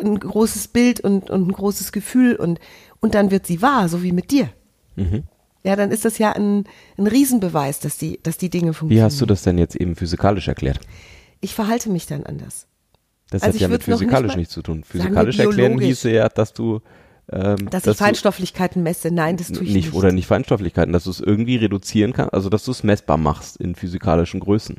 ein 0.00 0.18
großes 0.18 0.68
Bild 0.68 1.00
und, 1.00 1.30
und 1.30 1.48
ein 1.48 1.52
großes 1.52 1.92
Gefühl 1.92 2.34
und, 2.34 2.58
und 3.00 3.14
dann 3.14 3.30
wird 3.30 3.46
sie 3.46 3.62
wahr, 3.62 3.88
so 3.88 4.02
wie 4.02 4.12
mit 4.12 4.32
dir. 4.32 4.48
Mhm. 4.96 5.22
Ja, 5.62 5.76
dann 5.76 5.92
ist 5.92 6.04
das 6.04 6.18
ja 6.18 6.32
ein, 6.32 6.64
ein 6.98 7.06
Riesenbeweis, 7.06 7.78
dass 7.78 7.96
die, 7.96 8.18
dass 8.24 8.36
die 8.36 8.50
Dinge 8.50 8.72
funktionieren. 8.72 9.00
Wie 9.00 9.04
hast 9.04 9.20
du 9.20 9.26
das 9.26 9.42
denn 9.42 9.58
jetzt 9.58 9.76
eben 9.76 9.94
physikalisch 9.94 10.48
erklärt? 10.48 10.80
Ich 11.40 11.54
verhalte 11.54 11.88
mich 11.88 12.06
dann 12.06 12.24
anders. 12.24 12.66
Das 13.32 13.42
also 13.42 13.54
hat 13.54 13.60
ja 13.60 13.68
mit 13.68 13.82
physikalisch 13.82 14.36
nichts 14.36 14.52
zu 14.52 14.62
tun. 14.62 14.84
Physikalisch 14.84 15.38
erklären 15.38 15.78
hieße 15.80 16.10
ja, 16.10 16.28
dass 16.28 16.52
du 16.52 16.80
ähm, 17.30 17.70
dass, 17.70 17.84
dass 17.84 17.94
ich 17.94 17.98
Feinstofflichkeiten 17.98 18.82
messe. 18.82 19.10
Nein, 19.10 19.36
das 19.36 19.48
tue 19.48 19.64
ich 19.64 19.72
nicht. 19.72 19.94
Oder 19.94 20.12
nicht 20.12 20.26
Feinstofflichkeiten, 20.26 20.92
dass 20.92 21.04
du 21.04 21.10
es 21.10 21.20
irgendwie 21.20 21.56
reduzieren 21.56 22.12
kannst, 22.12 22.34
also 22.34 22.50
dass 22.50 22.64
du 22.64 22.72
es 22.72 22.82
messbar 22.82 23.16
machst 23.16 23.56
in 23.56 23.74
physikalischen 23.74 24.40
Größen. 24.40 24.76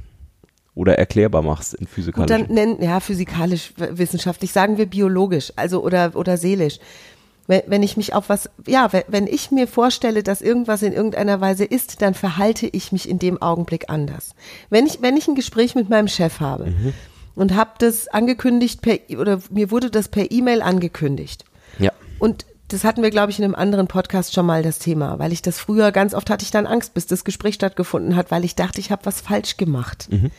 Oder 0.75 0.97
erklärbar 0.97 1.41
machst 1.41 1.73
in 1.73 1.87
physikalischen. 1.87 2.41
Und 2.41 2.49
dann 2.49 2.55
nennen, 2.55 2.81
ja, 2.81 2.99
physikalisch, 2.99 3.73
wissenschaftlich, 3.77 4.51
sagen 4.51 4.77
wir 4.77 4.87
biologisch, 4.87 5.53
also 5.55 5.83
oder, 5.83 6.15
oder 6.15 6.37
seelisch. 6.37 6.79
Wenn, 7.47 7.61
wenn 7.67 7.83
ich 7.83 7.97
mich 7.97 8.13
auf 8.13 8.29
was, 8.29 8.49
ja, 8.67 8.89
wenn 9.07 9.27
ich 9.27 9.51
mir 9.51 9.67
vorstelle, 9.67 10.23
dass 10.23 10.41
irgendwas 10.41 10.81
in 10.81 10.93
irgendeiner 10.93 11.41
Weise 11.41 11.65
ist, 11.65 12.01
dann 12.01 12.13
verhalte 12.13 12.67
ich 12.67 12.91
mich 12.91 13.07
in 13.09 13.19
dem 13.19 13.41
Augenblick 13.41 13.89
anders. 13.89 14.35
Wenn 14.69 14.85
ich, 14.85 15.01
wenn 15.01 15.17
ich 15.17 15.27
ein 15.27 15.35
Gespräch 15.35 15.75
mit 15.75 15.89
meinem 15.89 16.07
Chef 16.07 16.39
habe, 16.39 16.67
mhm 16.67 16.93
und 17.35 17.55
habe 17.55 17.71
das 17.79 18.07
angekündigt 18.07 18.81
per 18.81 18.99
oder 19.17 19.39
mir 19.49 19.71
wurde 19.71 19.89
das 19.89 20.07
per 20.07 20.31
E-Mail 20.31 20.61
angekündigt. 20.61 21.45
Ja. 21.79 21.91
Und 22.19 22.45
das 22.67 22.83
hatten 22.83 23.03
wir, 23.03 23.11
glaube 23.11 23.31
ich, 23.31 23.37
in 23.37 23.45
einem 23.45 23.55
anderen 23.55 23.87
Podcast 23.87 24.33
schon 24.33 24.45
mal 24.45 24.63
das 24.63 24.79
Thema, 24.79 25.19
weil 25.19 25.31
ich 25.31 25.41
das 25.41 25.59
früher 25.59 25.91
ganz 25.91 26.13
oft 26.13 26.29
hatte 26.29 26.43
ich 26.43 26.51
dann 26.51 26.65
Angst, 26.65 26.93
bis 26.93 27.05
das 27.05 27.23
Gespräch 27.23 27.55
stattgefunden 27.55 28.15
hat, 28.15 28.31
weil 28.31 28.43
ich 28.43 28.55
dachte, 28.55 28.79
ich 28.79 28.91
habe 28.91 29.05
was 29.05 29.21
falsch 29.21 29.57
gemacht. 29.57 30.07
Mhm. 30.09 30.31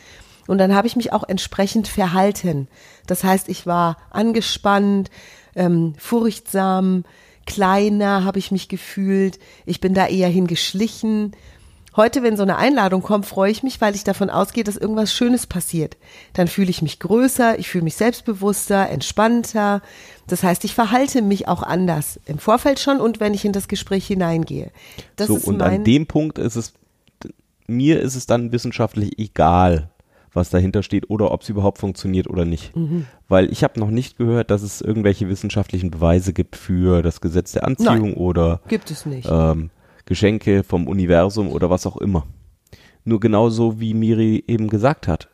Und 0.47 0.57
dann 0.57 0.75
habe 0.75 0.87
ich 0.87 0.95
mich 0.95 1.13
auch 1.13 1.23
entsprechend 1.27 1.87
verhalten. 1.87 2.67
Das 3.07 3.23
heißt, 3.23 3.49
ich 3.49 3.65
war 3.65 3.97
angespannt, 4.11 5.09
ähm, 5.55 5.95
furchtsam, 5.97 7.03
kleiner 7.45 8.25
habe 8.25 8.39
ich 8.39 8.51
mich 8.51 8.67
gefühlt. 8.67 9.39
Ich 9.65 9.79
bin 9.79 9.93
da 9.93 10.07
eher 10.07 10.29
hingeschlichen 10.29 11.31
Heute, 11.95 12.23
wenn 12.23 12.35
so 12.35 12.43
eine 12.43 12.57
Einladung 12.57 13.01
kommt, 13.01 13.25
freue 13.25 13.51
ich 13.51 13.63
mich, 13.63 13.79
weil 13.79 13.95
ich 13.95 14.03
davon 14.03 14.29
ausgehe, 14.29 14.65
dass 14.65 14.75
irgendwas 14.75 15.13
Schönes 15.13 15.47
passiert. 15.47 15.95
Dann 16.33 16.47
fühle 16.47 16.69
ich 16.69 16.81
mich 16.81 16.99
größer, 16.99 17.57
ich 17.57 17.69
fühle 17.69 17.85
mich 17.85 17.95
selbstbewusster, 17.95 18.89
entspannter. 18.89 19.81
Das 20.27 20.43
heißt, 20.43 20.65
ich 20.65 20.75
verhalte 20.75 21.21
mich 21.21 21.47
auch 21.47 21.63
anders 21.63 22.19
im 22.25 22.37
Vorfeld 22.37 22.79
schon 22.79 22.99
und 22.99 23.21
wenn 23.21 23.33
ich 23.33 23.45
in 23.45 23.53
das 23.53 23.69
Gespräch 23.69 24.05
hineingehe. 24.07 24.71
Das 25.15 25.27
so, 25.27 25.35
und 25.35 25.61
an 25.61 25.85
dem 25.85 26.05
Punkt 26.05 26.37
ist 26.37 26.57
es, 26.57 26.73
mir 27.67 28.01
ist 28.01 28.15
es 28.15 28.25
dann 28.25 28.51
wissenschaftlich 28.51 29.17
egal, 29.17 29.89
was 30.33 30.49
dahinter 30.49 30.83
steht 30.83 31.09
oder 31.09 31.31
ob 31.31 31.43
es 31.43 31.49
überhaupt 31.49 31.77
funktioniert 31.77 32.27
oder 32.27 32.43
nicht. 32.43 32.75
Mhm. 32.75 33.05
Weil 33.29 33.49
ich 33.51 33.63
habe 33.63 33.79
noch 33.79 33.89
nicht 33.89 34.17
gehört, 34.17 34.51
dass 34.51 34.63
es 34.63 34.81
irgendwelche 34.81 35.29
wissenschaftlichen 35.29 35.91
Beweise 35.91 36.33
gibt 36.33 36.57
für 36.57 37.01
das 37.01 37.21
Gesetz 37.21 37.53
der 37.53 37.65
Anziehung 37.65 38.09
Nein, 38.09 38.13
oder 38.15 38.59
gibt 38.67 38.91
es 38.91 39.05
nicht. 39.05 39.29
Ähm, 39.31 39.69
Geschenke 40.05 40.63
vom 40.63 40.87
Universum 40.87 41.49
oder 41.49 41.69
was 41.69 41.85
auch 41.85 41.97
immer. 41.97 42.25
Nur 43.03 43.19
genauso 43.19 43.79
wie 43.79 43.93
Miri 43.93 44.43
eben 44.47 44.67
gesagt 44.67 45.07
hat. 45.07 45.29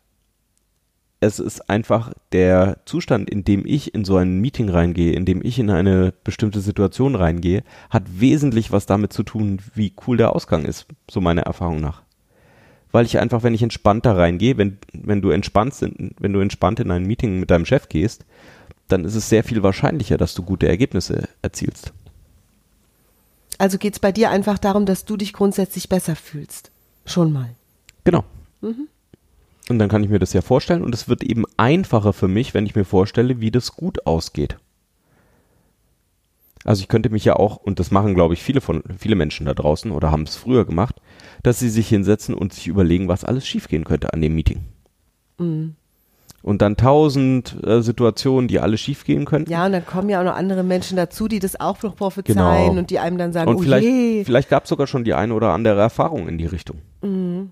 Es 1.20 1.38
ist 1.38 1.70
einfach 1.70 2.12
der 2.32 2.78
Zustand, 2.84 3.30
in 3.30 3.44
dem 3.44 3.64
ich 3.64 3.94
in 3.94 4.04
so 4.04 4.16
ein 4.16 4.40
Meeting 4.40 4.68
reingehe, 4.68 5.12
in 5.12 5.24
dem 5.24 5.40
ich 5.44 5.58
in 5.58 5.70
eine 5.70 6.12
bestimmte 6.24 6.60
Situation 6.60 7.14
reingehe, 7.14 7.62
hat 7.90 8.02
wesentlich 8.20 8.72
was 8.72 8.86
damit 8.86 9.12
zu 9.12 9.22
tun, 9.22 9.60
wie 9.74 9.92
cool 10.06 10.16
der 10.16 10.34
Ausgang 10.34 10.64
ist, 10.64 10.86
so 11.08 11.20
meiner 11.20 11.42
Erfahrung 11.42 11.80
nach. 11.80 12.02
Weil 12.90 13.06
ich 13.06 13.18
einfach, 13.18 13.42
wenn 13.42 13.54
ich 13.54 13.62
entspannter 13.62 14.16
reingehe, 14.16 14.58
wenn, 14.58 14.78
wenn 14.92 15.22
du 15.22 15.30
entspannt 15.30 15.74
wenn 16.18 16.32
du 16.32 16.40
entspannt 16.40 16.80
in 16.80 16.90
ein 16.90 17.06
Meeting 17.06 17.38
mit 17.38 17.50
deinem 17.50 17.66
Chef 17.66 17.88
gehst, 17.88 18.26
dann 18.88 19.04
ist 19.04 19.14
es 19.14 19.28
sehr 19.28 19.44
viel 19.44 19.62
wahrscheinlicher, 19.62 20.18
dass 20.18 20.34
du 20.34 20.42
gute 20.42 20.68
Ergebnisse 20.68 21.28
erzielst. 21.40 21.92
Also 23.62 23.78
geht 23.78 23.92
es 23.92 24.00
bei 24.00 24.10
dir 24.10 24.28
einfach 24.28 24.58
darum, 24.58 24.86
dass 24.86 25.04
du 25.04 25.16
dich 25.16 25.32
grundsätzlich 25.32 25.88
besser 25.88 26.16
fühlst. 26.16 26.72
Schon 27.06 27.32
mal. 27.32 27.54
Genau. 28.02 28.24
Mhm. 28.60 28.88
Und 29.68 29.78
dann 29.78 29.88
kann 29.88 30.02
ich 30.02 30.10
mir 30.10 30.18
das 30.18 30.32
ja 30.32 30.40
vorstellen 30.40 30.82
und 30.82 30.92
es 30.92 31.08
wird 31.08 31.22
eben 31.22 31.44
einfacher 31.56 32.12
für 32.12 32.26
mich, 32.26 32.54
wenn 32.54 32.66
ich 32.66 32.74
mir 32.74 32.84
vorstelle, 32.84 33.40
wie 33.40 33.52
das 33.52 33.76
gut 33.76 34.04
ausgeht. 34.04 34.56
Also 36.64 36.82
ich 36.82 36.88
könnte 36.88 37.10
mich 37.10 37.24
ja 37.24 37.36
auch, 37.36 37.54
und 37.56 37.78
das 37.78 37.92
machen, 37.92 38.14
glaube 38.14 38.34
ich, 38.34 38.42
viele 38.42 38.60
von, 38.60 38.82
viele 38.98 39.14
Menschen 39.14 39.46
da 39.46 39.54
draußen 39.54 39.92
oder 39.92 40.10
haben 40.10 40.24
es 40.24 40.34
früher 40.34 40.64
gemacht, 40.64 41.00
dass 41.44 41.60
sie 41.60 41.70
sich 41.70 41.88
hinsetzen 41.88 42.34
und 42.34 42.52
sich 42.52 42.66
überlegen, 42.66 43.06
was 43.06 43.22
alles 43.22 43.46
schiefgehen 43.46 43.84
könnte 43.84 44.12
an 44.12 44.22
dem 44.22 44.34
Meeting. 44.34 44.64
Mhm 45.38 45.76
und 46.42 46.60
dann 46.60 46.76
tausend 46.76 47.56
äh, 47.64 47.82
Situationen, 47.82 48.48
die 48.48 48.58
alle 48.58 48.76
schiefgehen 48.76 49.24
könnten. 49.24 49.50
Ja, 49.50 49.66
und 49.66 49.72
dann 49.72 49.86
kommen 49.86 50.08
ja 50.08 50.20
auch 50.20 50.24
noch 50.24 50.34
andere 50.34 50.64
Menschen 50.64 50.96
dazu, 50.96 51.28
die 51.28 51.38
das 51.38 51.58
auch 51.60 51.82
noch 51.82 51.96
prophezeien 51.96 52.36
genau. 52.68 52.78
und 52.78 52.90
die 52.90 52.98
einem 52.98 53.18
dann 53.18 53.32
sagen, 53.32 53.50
und 53.50 53.56
oh 53.56 53.62
vielleicht, 53.62 53.86
je. 53.86 54.24
vielleicht 54.24 54.48
gab 54.48 54.64
es 54.64 54.68
sogar 54.68 54.86
schon 54.86 55.04
die 55.04 55.14
eine 55.14 55.34
oder 55.34 55.52
andere 55.52 55.80
Erfahrung 55.80 56.28
in 56.28 56.38
die 56.38 56.46
Richtung. 56.46 56.78
Mhm. 57.02 57.50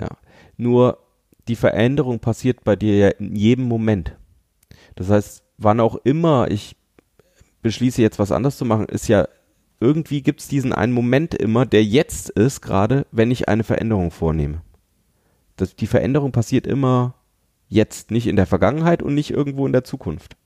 Ja. 0.00 0.08
Nur 0.56 0.98
die 1.48 1.56
Veränderung 1.56 2.20
passiert 2.20 2.64
bei 2.64 2.76
dir 2.76 2.96
ja 2.96 3.08
in 3.08 3.36
jedem 3.36 3.66
Moment. 3.66 4.16
Das 4.96 5.10
heißt, 5.10 5.42
wann 5.58 5.80
auch 5.80 5.96
immer 6.04 6.50
ich 6.50 6.76
beschließe, 7.62 8.00
jetzt 8.00 8.18
was 8.18 8.32
anderes 8.32 8.56
zu 8.56 8.64
machen, 8.64 8.86
ist 8.86 9.08
ja 9.08 9.28
irgendwie 9.80 10.22
gibt 10.22 10.40
es 10.40 10.48
diesen 10.48 10.72
einen 10.72 10.92
Moment 10.92 11.34
immer, 11.34 11.64
der 11.66 11.84
jetzt 11.84 12.30
ist, 12.30 12.60
gerade 12.60 13.06
wenn 13.12 13.30
ich 13.30 13.48
eine 13.48 13.64
Veränderung 13.64 14.10
vornehme. 14.10 14.62
Das, 15.56 15.74
die 15.74 15.86
Veränderung 15.86 16.32
passiert 16.32 16.66
immer 16.66 17.14
jetzt, 17.70 18.10
nicht 18.10 18.26
in 18.26 18.36
der 18.36 18.46
Vergangenheit 18.46 19.02
und 19.02 19.14
nicht 19.14 19.30
irgendwo 19.30 19.66
in 19.66 19.72
der 19.72 19.84
Zukunft. 19.84 20.36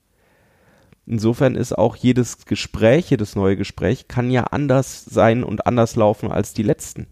Insofern 1.07 1.55
ist 1.55 1.77
auch 1.77 1.95
jedes 1.95 2.45
Gespräch, 2.45 3.09
jedes 3.09 3.35
neue 3.35 3.57
Gespräch 3.57 4.07
kann 4.07 4.31
ja 4.31 4.45
anders 4.45 5.05
sein 5.05 5.43
und 5.43 5.67
anders 5.67 5.95
laufen 5.95 6.31
als 6.31 6.53
die 6.53 6.63
letzten. 6.63 7.07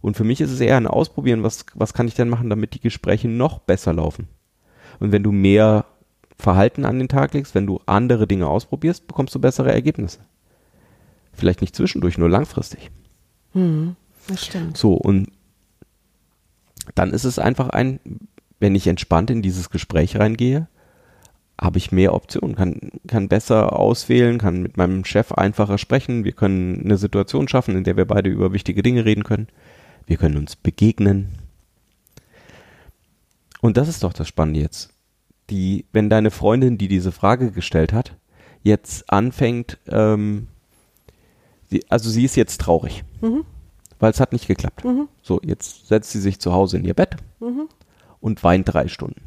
Und 0.00 0.16
für 0.16 0.24
mich 0.24 0.40
ist 0.40 0.50
es 0.50 0.60
eher 0.60 0.76
ein 0.76 0.86
Ausprobieren, 0.86 1.42
was, 1.42 1.66
was 1.74 1.92
kann 1.92 2.08
ich 2.08 2.14
denn 2.14 2.28
machen, 2.28 2.48
damit 2.48 2.74
die 2.74 2.80
Gespräche 2.80 3.28
noch 3.28 3.58
besser 3.58 3.92
laufen. 3.92 4.28
Und 4.98 5.12
wenn 5.12 5.22
du 5.22 5.30
mehr 5.30 5.84
Verhalten 6.36 6.84
an 6.84 6.98
den 6.98 7.08
Tag 7.08 7.34
legst, 7.34 7.54
wenn 7.54 7.66
du 7.66 7.80
andere 7.86 8.26
Dinge 8.26 8.48
ausprobierst, 8.48 9.06
bekommst 9.06 9.34
du 9.34 9.38
bessere 9.38 9.72
Ergebnisse. 9.72 10.20
Vielleicht 11.32 11.60
nicht 11.60 11.76
zwischendurch, 11.76 12.18
nur 12.18 12.30
langfristig. 12.30 12.90
Hm, 13.52 13.94
das 14.26 14.46
stimmt. 14.46 14.76
So, 14.76 14.94
und 14.94 15.28
dann 16.94 17.12
ist 17.12 17.24
es 17.24 17.38
einfach 17.38 17.68
ein 17.68 18.00
wenn 18.60 18.74
ich 18.74 18.86
entspannt 18.86 19.30
in 19.30 19.42
dieses 19.42 19.70
Gespräch 19.70 20.16
reingehe, 20.16 20.68
habe 21.60 21.78
ich 21.78 21.92
mehr 21.92 22.14
Optionen, 22.14 22.54
kann, 22.56 22.90
kann 23.06 23.28
besser 23.28 23.78
auswählen, 23.78 24.38
kann 24.38 24.62
mit 24.62 24.76
meinem 24.76 25.04
Chef 25.04 25.32
einfacher 25.32 25.76
sprechen. 25.76 26.24
Wir 26.24 26.32
können 26.32 26.82
eine 26.84 26.96
Situation 26.96 27.48
schaffen, 27.48 27.76
in 27.76 27.84
der 27.84 27.96
wir 27.96 28.06
beide 28.06 28.30
über 28.30 28.52
wichtige 28.52 28.82
Dinge 28.82 29.04
reden 29.04 29.24
können. 29.24 29.48
Wir 30.06 30.16
können 30.16 30.36
uns 30.38 30.56
begegnen. 30.56 31.32
Und 33.60 33.76
das 33.76 33.88
ist 33.88 34.02
doch 34.02 34.12
das 34.12 34.28
Spannende 34.28 34.60
jetzt. 34.60 34.90
Die, 35.50 35.84
wenn 35.92 36.08
deine 36.08 36.30
Freundin, 36.30 36.78
die 36.78 36.88
diese 36.88 37.12
Frage 37.12 37.50
gestellt 37.50 37.92
hat, 37.92 38.16
jetzt 38.62 39.10
anfängt, 39.12 39.78
ähm, 39.88 40.48
sie, 41.68 41.84
also 41.90 42.08
sie 42.08 42.24
ist 42.24 42.36
jetzt 42.36 42.60
traurig, 42.60 43.04
Mhm. 43.20 43.44
weil 43.98 44.10
es 44.12 44.20
hat 44.20 44.32
nicht 44.32 44.46
geklappt. 44.46 44.82
So, 45.22 45.40
jetzt 45.42 45.88
setzt 45.88 46.10
sie 46.12 46.20
sich 46.20 46.38
zu 46.40 46.52
Hause 46.52 46.78
in 46.78 46.84
ihr 46.84 46.94
Bett 46.94 47.16
Mhm. 47.40 47.68
Und 48.20 48.44
weint 48.44 48.72
drei 48.72 48.88
Stunden. 48.88 49.22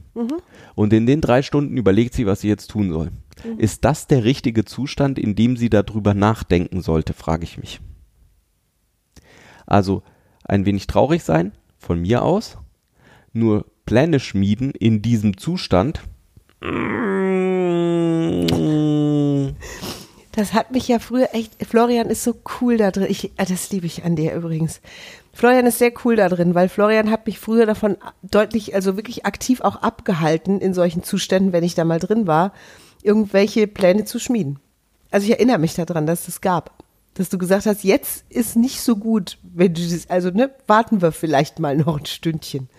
Und 0.76 0.94
in 0.94 1.06
den 1.06 1.22
drei 1.22 1.42
Stunden 1.42 1.78
überlegt 1.78 2.14
sie, 2.14 2.26
was 2.26 2.42
sie 2.42 2.48
jetzt 2.48 2.68
tun 2.68 2.92
soll. 2.92 3.12
Mhm. 3.44 3.60
Ist 3.60 3.84
das 3.84 4.08
der 4.08 4.24
richtige 4.24 4.66
Zustand, 4.66 5.18
in 5.18 5.36
dem 5.36 5.58
sie 5.58 5.70
darüber 5.70 6.14
nachdenken 6.14 6.82
sollte, 6.82 7.14
frage 7.14 7.44
ich 7.44 7.58
mich. 7.58 7.80
Also 9.66 10.04
ein 10.44 10.66
wenig 10.66 10.88
traurig 10.88 11.24
sein, 11.24 11.54
von 11.78 12.00
mir 12.02 12.22
aus, 12.22 12.58
nur 13.32 13.66
Pläne 13.86 14.20
schmieden 14.20 14.72
in 14.72 15.02
diesem 15.02 15.38
Zustand. 15.38 16.02
Das 20.36 20.54
hat 20.54 20.72
mich 20.72 20.88
ja 20.88 21.00
früher 21.00 21.30
echt. 21.34 21.54
Florian 21.66 22.10
ist 22.10 22.24
so 22.24 22.36
cool 22.60 22.78
da 22.78 22.90
drin. 22.92 23.08
Ich, 23.10 23.32
ah, 23.38 23.46
das 23.46 23.70
liebe 23.72 23.86
ich 23.86 24.04
an 24.04 24.16
dir 24.16 24.34
übrigens. 24.34 24.82
Florian 25.32 25.66
ist 25.68 25.78
sehr 25.80 25.94
cool 26.04 26.16
da 26.16 26.28
drin, 26.30 26.56
weil 26.56 26.70
Florian 26.70 27.10
hat 27.12 27.26
mich 27.28 27.40
früher 27.40 27.66
davon 27.66 27.98
deutlich, 28.24 28.74
also 28.76 28.96
wirklich 28.98 29.26
aktiv 29.26 29.62
auch 29.62 29.78
abgehalten 29.78 30.60
in 30.60 30.74
solchen 30.74 31.04
Zuständen, 31.04 31.54
wenn 31.54 31.64
ich 31.64 31.76
da 31.76 31.86
mal 31.86 32.00
drin 32.00 32.28
war, 32.28 32.52
irgendwelche 33.04 33.68
Pläne 33.68 34.06
zu 34.06 34.20
schmieden. 34.20 34.60
Also 35.12 35.26
ich 35.26 35.32
erinnere 35.34 35.60
mich 35.60 35.76
daran, 35.76 36.06
dass 36.08 36.22
es 36.22 36.26
das 36.26 36.42
gab. 36.42 36.84
Dass 37.14 37.30
du 37.30 37.38
gesagt 37.38 37.68
hast, 37.68 37.84
jetzt 37.84 38.26
ist 38.30 38.56
nicht 38.56 38.82
so 38.82 38.96
gut, 38.96 39.38
wenn 39.44 39.74
du 39.76 39.82
das, 39.88 40.10
also 40.10 40.32
ne, 40.32 40.50
warten 40.66 41.02
wir 41.04 41.12
vielleicht 41.12 41.60
mal 41.60 41.78
noch 41.78 42.00
ein 42.00 42.08
Stündchen. 42.08 42.70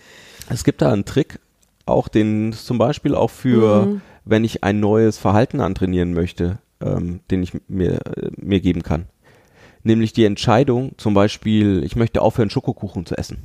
Es 0.50 0.64
gibt 0.64 0.82
da 0.82 0.92
einen 0.92 1.04
Trick, 1.04 1.38
auch 1.86 2.08
den 2.08 2.52
zum 2.52 2.78
Beispiel 2.78 3.14
auch 3.14 3.30
für, 3.30 3.86
Mhm. 3.86 4.00
wenn 4.24 4.42
ich 4.42 4.64
ein 4.64 4.80
neues 4.80 5.18
Verhalten 5.18 5.60
antrainieren 5.60 6.14
möchte, 6.14 6.58
ähm, 6.80 7.20
den 7.30 7.42
ich 7.42 7.52
mir, 7.68 8.00
äh, 8.16 8.30
mir 8.36 8.60
geben 8.60 8.82
kann. 8.82 9.06
Nämlich 9.82 10.12
die 10.12 10.24
Entscheidung, 10.24 10.92
zum 10.96 11.14
Beispiel, 11.14 11.82
ich 11.84 11.96
möchte 11.96 12.22
aufhören, 12.22 12.50
Schokokuchen 12.50 13.06
zu 13.06 13.16
essen. 13.16 13.38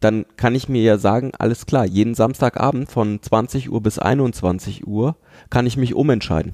Dann 0.00 0.24
kann 0.36 0.54
ich 0.54 0.68
mir 0.68 0.82
ja 0.82 0.98
sagen, 0.98 1.32
alles 1.36 1.66
klar, 1.66 1.84
jeden 1.84 2.14
Samstagabend 2.14 2.88
von 2.90 3.20
20 3.20 3.70
Uhr 3.70 3.82
bis 3.82 3.98
21 3.98 4.86
Uhr 4.86 5.16
kann 5.50 5.66
ich 5.66 5.76
mich 5.76 5.94
umentscheiden. 5.94 6.52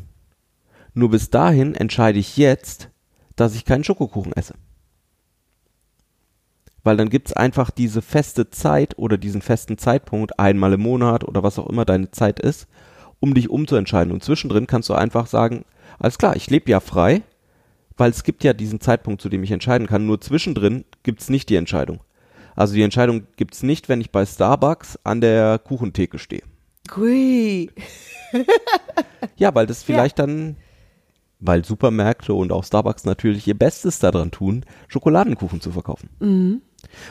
Nur 0.94 1.10
bis 1.10 1.28
dahin 1.28 1.74
entscheide 1.74 2.18
ich 2.18 2.38
jetzt, 2.38 2.88
dass 3.36 3.54
ich 3.54 3.66
keinen 3.66 3.84
Schokokuchen 3.84 4.32
esse 4.32 4.54
weil 6.84 6.98
dann 6.98 7.08
gibt's 7.08 7.32
einfach 7.32 7.70
diese 7.70 8.02
feste 8.02 8.50
Zeit 8.50 8.98
oder 8.98 9.16
diesen 9.16 9.42
festen 9.42 9.78
Zeitpunkt 9.78 10.38
einmal 10.38 10.74
im 10.74 10.82
Monat 10.82 11.24
oder 11.24 11.42
was 11.42 11.58
auch 11.58 11.68
immer 11.68 11.86
deine 11.86 12.10
Zeit 12.10 12.38
ist, 12.38 12.68
um 13.20 13.34
dich 13.34 13.48
umzuentscheiden. 13.50 14.12
Und 14.12 14.22
zwischendrin 14.22 14.66
kannst 14.66 14.88
du 14.88 14.94
einfach 14.94 15.26
sagen, 15.26 15.64
alles 15.98 16.18
klar, 16.18 16.36
ich 16.36 16.50
lebe 16.50 16.70
ja 16.70 16.80
frei, 16.80 17.22
weil 17.96 18.10
es 18.10 18.24
gibt 18.24 18.44
ja 18.44 18.52
diesen 18.52 18.80
Zeitpunkt, 18.80 19.22
zu 19.22 19.28
dem 19.28 19.42
ich 19.44 19.50
entscheiden 19.50 19.86
kann. 19.86 20.06
Nur 20.06 20.20
zwischendrin 20.20 20.84
gibt's 21.02 21.28
nicht 21.28 21.48
die 21.48 21.56
Entscheidung. 21.56 22.00
Also 22.56 22.74
die 22.74 22.82
Entscheidung 22.82 23.26
gibt's 23.36 23.62
nicht, 23.62 23.88
wenn 23.88 24.00
ich 24.00 24.10
bei 24.10 24.24
Starbucks 24.26 24.98
an 25.04 25.20
der 25.20 25.58
Kuchentheke 25.58 26.18
stehe. 26.18 26.42
Gui. 26.88 27.70
Ja, 29.36 29.54
weil 29.54 29.66
das 29.66 29.82
vielleicht 29.82 30.18
dann, 30.18 30.56
weil 31.40 31.64
Supermärkte 31.64 32.34
und 32.34 32.52
auch 32.52 32.62
Starbucks 32.62 33.04
natürlich 33.04 33.46
ihr 33.48 33.58
Bestes 33.58 33.98
daran 33.98 34.30
tun, 34.30 34.64
Schokoladenkuchen 34.88 35.60
zu 35.60 35.72
verkaufen. 35.72 36.10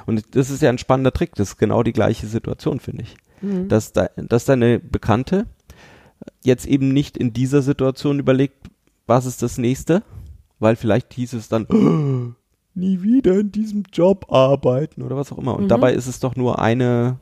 Und 0.06 0.36
das 0.36 0.50
ist 0.50 0.62
ja 0.62 0.70
ein 0.70 0.78
spannender 0.78 1.12
Trick. 1.12 1.36
Das 1.36 1.50
ist 1.50 1.58
genau 1.58 1.84
die 1.84 1.92
gleiche 1.92 2.28
Situation, 2.28 2.80
finde 2.80 3.04
ich. 3.04 3.16
Dass, 3.68 3.92
de, 3.94 4.08
dass 4.16 4.46
deine 4.46 4.80
Bekannte 4.80 5.48
jetzt 6.44 6.66
eben 6.66 6.90
nicht 6.90 7.18
in 7.18 7.34
dieser 7.34 7.62
Situation 7.62 8.20
überlegt, 8.20 8.70
was 9.08 9.26
ist 9.26 9.42
das 9.42 9.58
nächste, 9.58 10.04
weil 10.60 10.76
vielleicht 10.76 11.14
hieß 11.14 11.34
es 11.34 11.50
dann, 11.50 11.66
"Oh, 11.70 12.34
nie 12.76 13.02
wieder 13.02 13.40
in 13.40 13.52
diesem 13.52 13.84
Job 13.92 14.32
arbeiten 14.32 15.04
oder 15.04 15.16
was 15.16 15.32
auch 15.32 15.38
immer. 15.38 15.56
Und 15.56 15.68
dabei 15.68 15.94
ist 15.94 16.08
es 16.08 16.20
doch 16.20 16.36
nur 16.36 16.60
eine, 16.60 17.20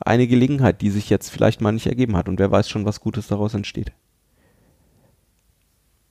eine 0.00 0.26
Gelegenheit, 0.26 0.80
die 0.80 0.90
sich 0.90 1.08
jetzt 1.10 1.30
vielleicht 1.30 1.60
mal 1.60 1.72
nicht 1.72 1.86
ergeben 1.86 2.16
hat. 2.16 2.28
Und 2.28 2.38
wer 2.38 2.50
weiß 2.50 2.68
schon, 2.68 2.84
was 2.84 3.00
Gutes 3.00 3.28
daraus 3.28 3.54
entsteht. 3.54 3.92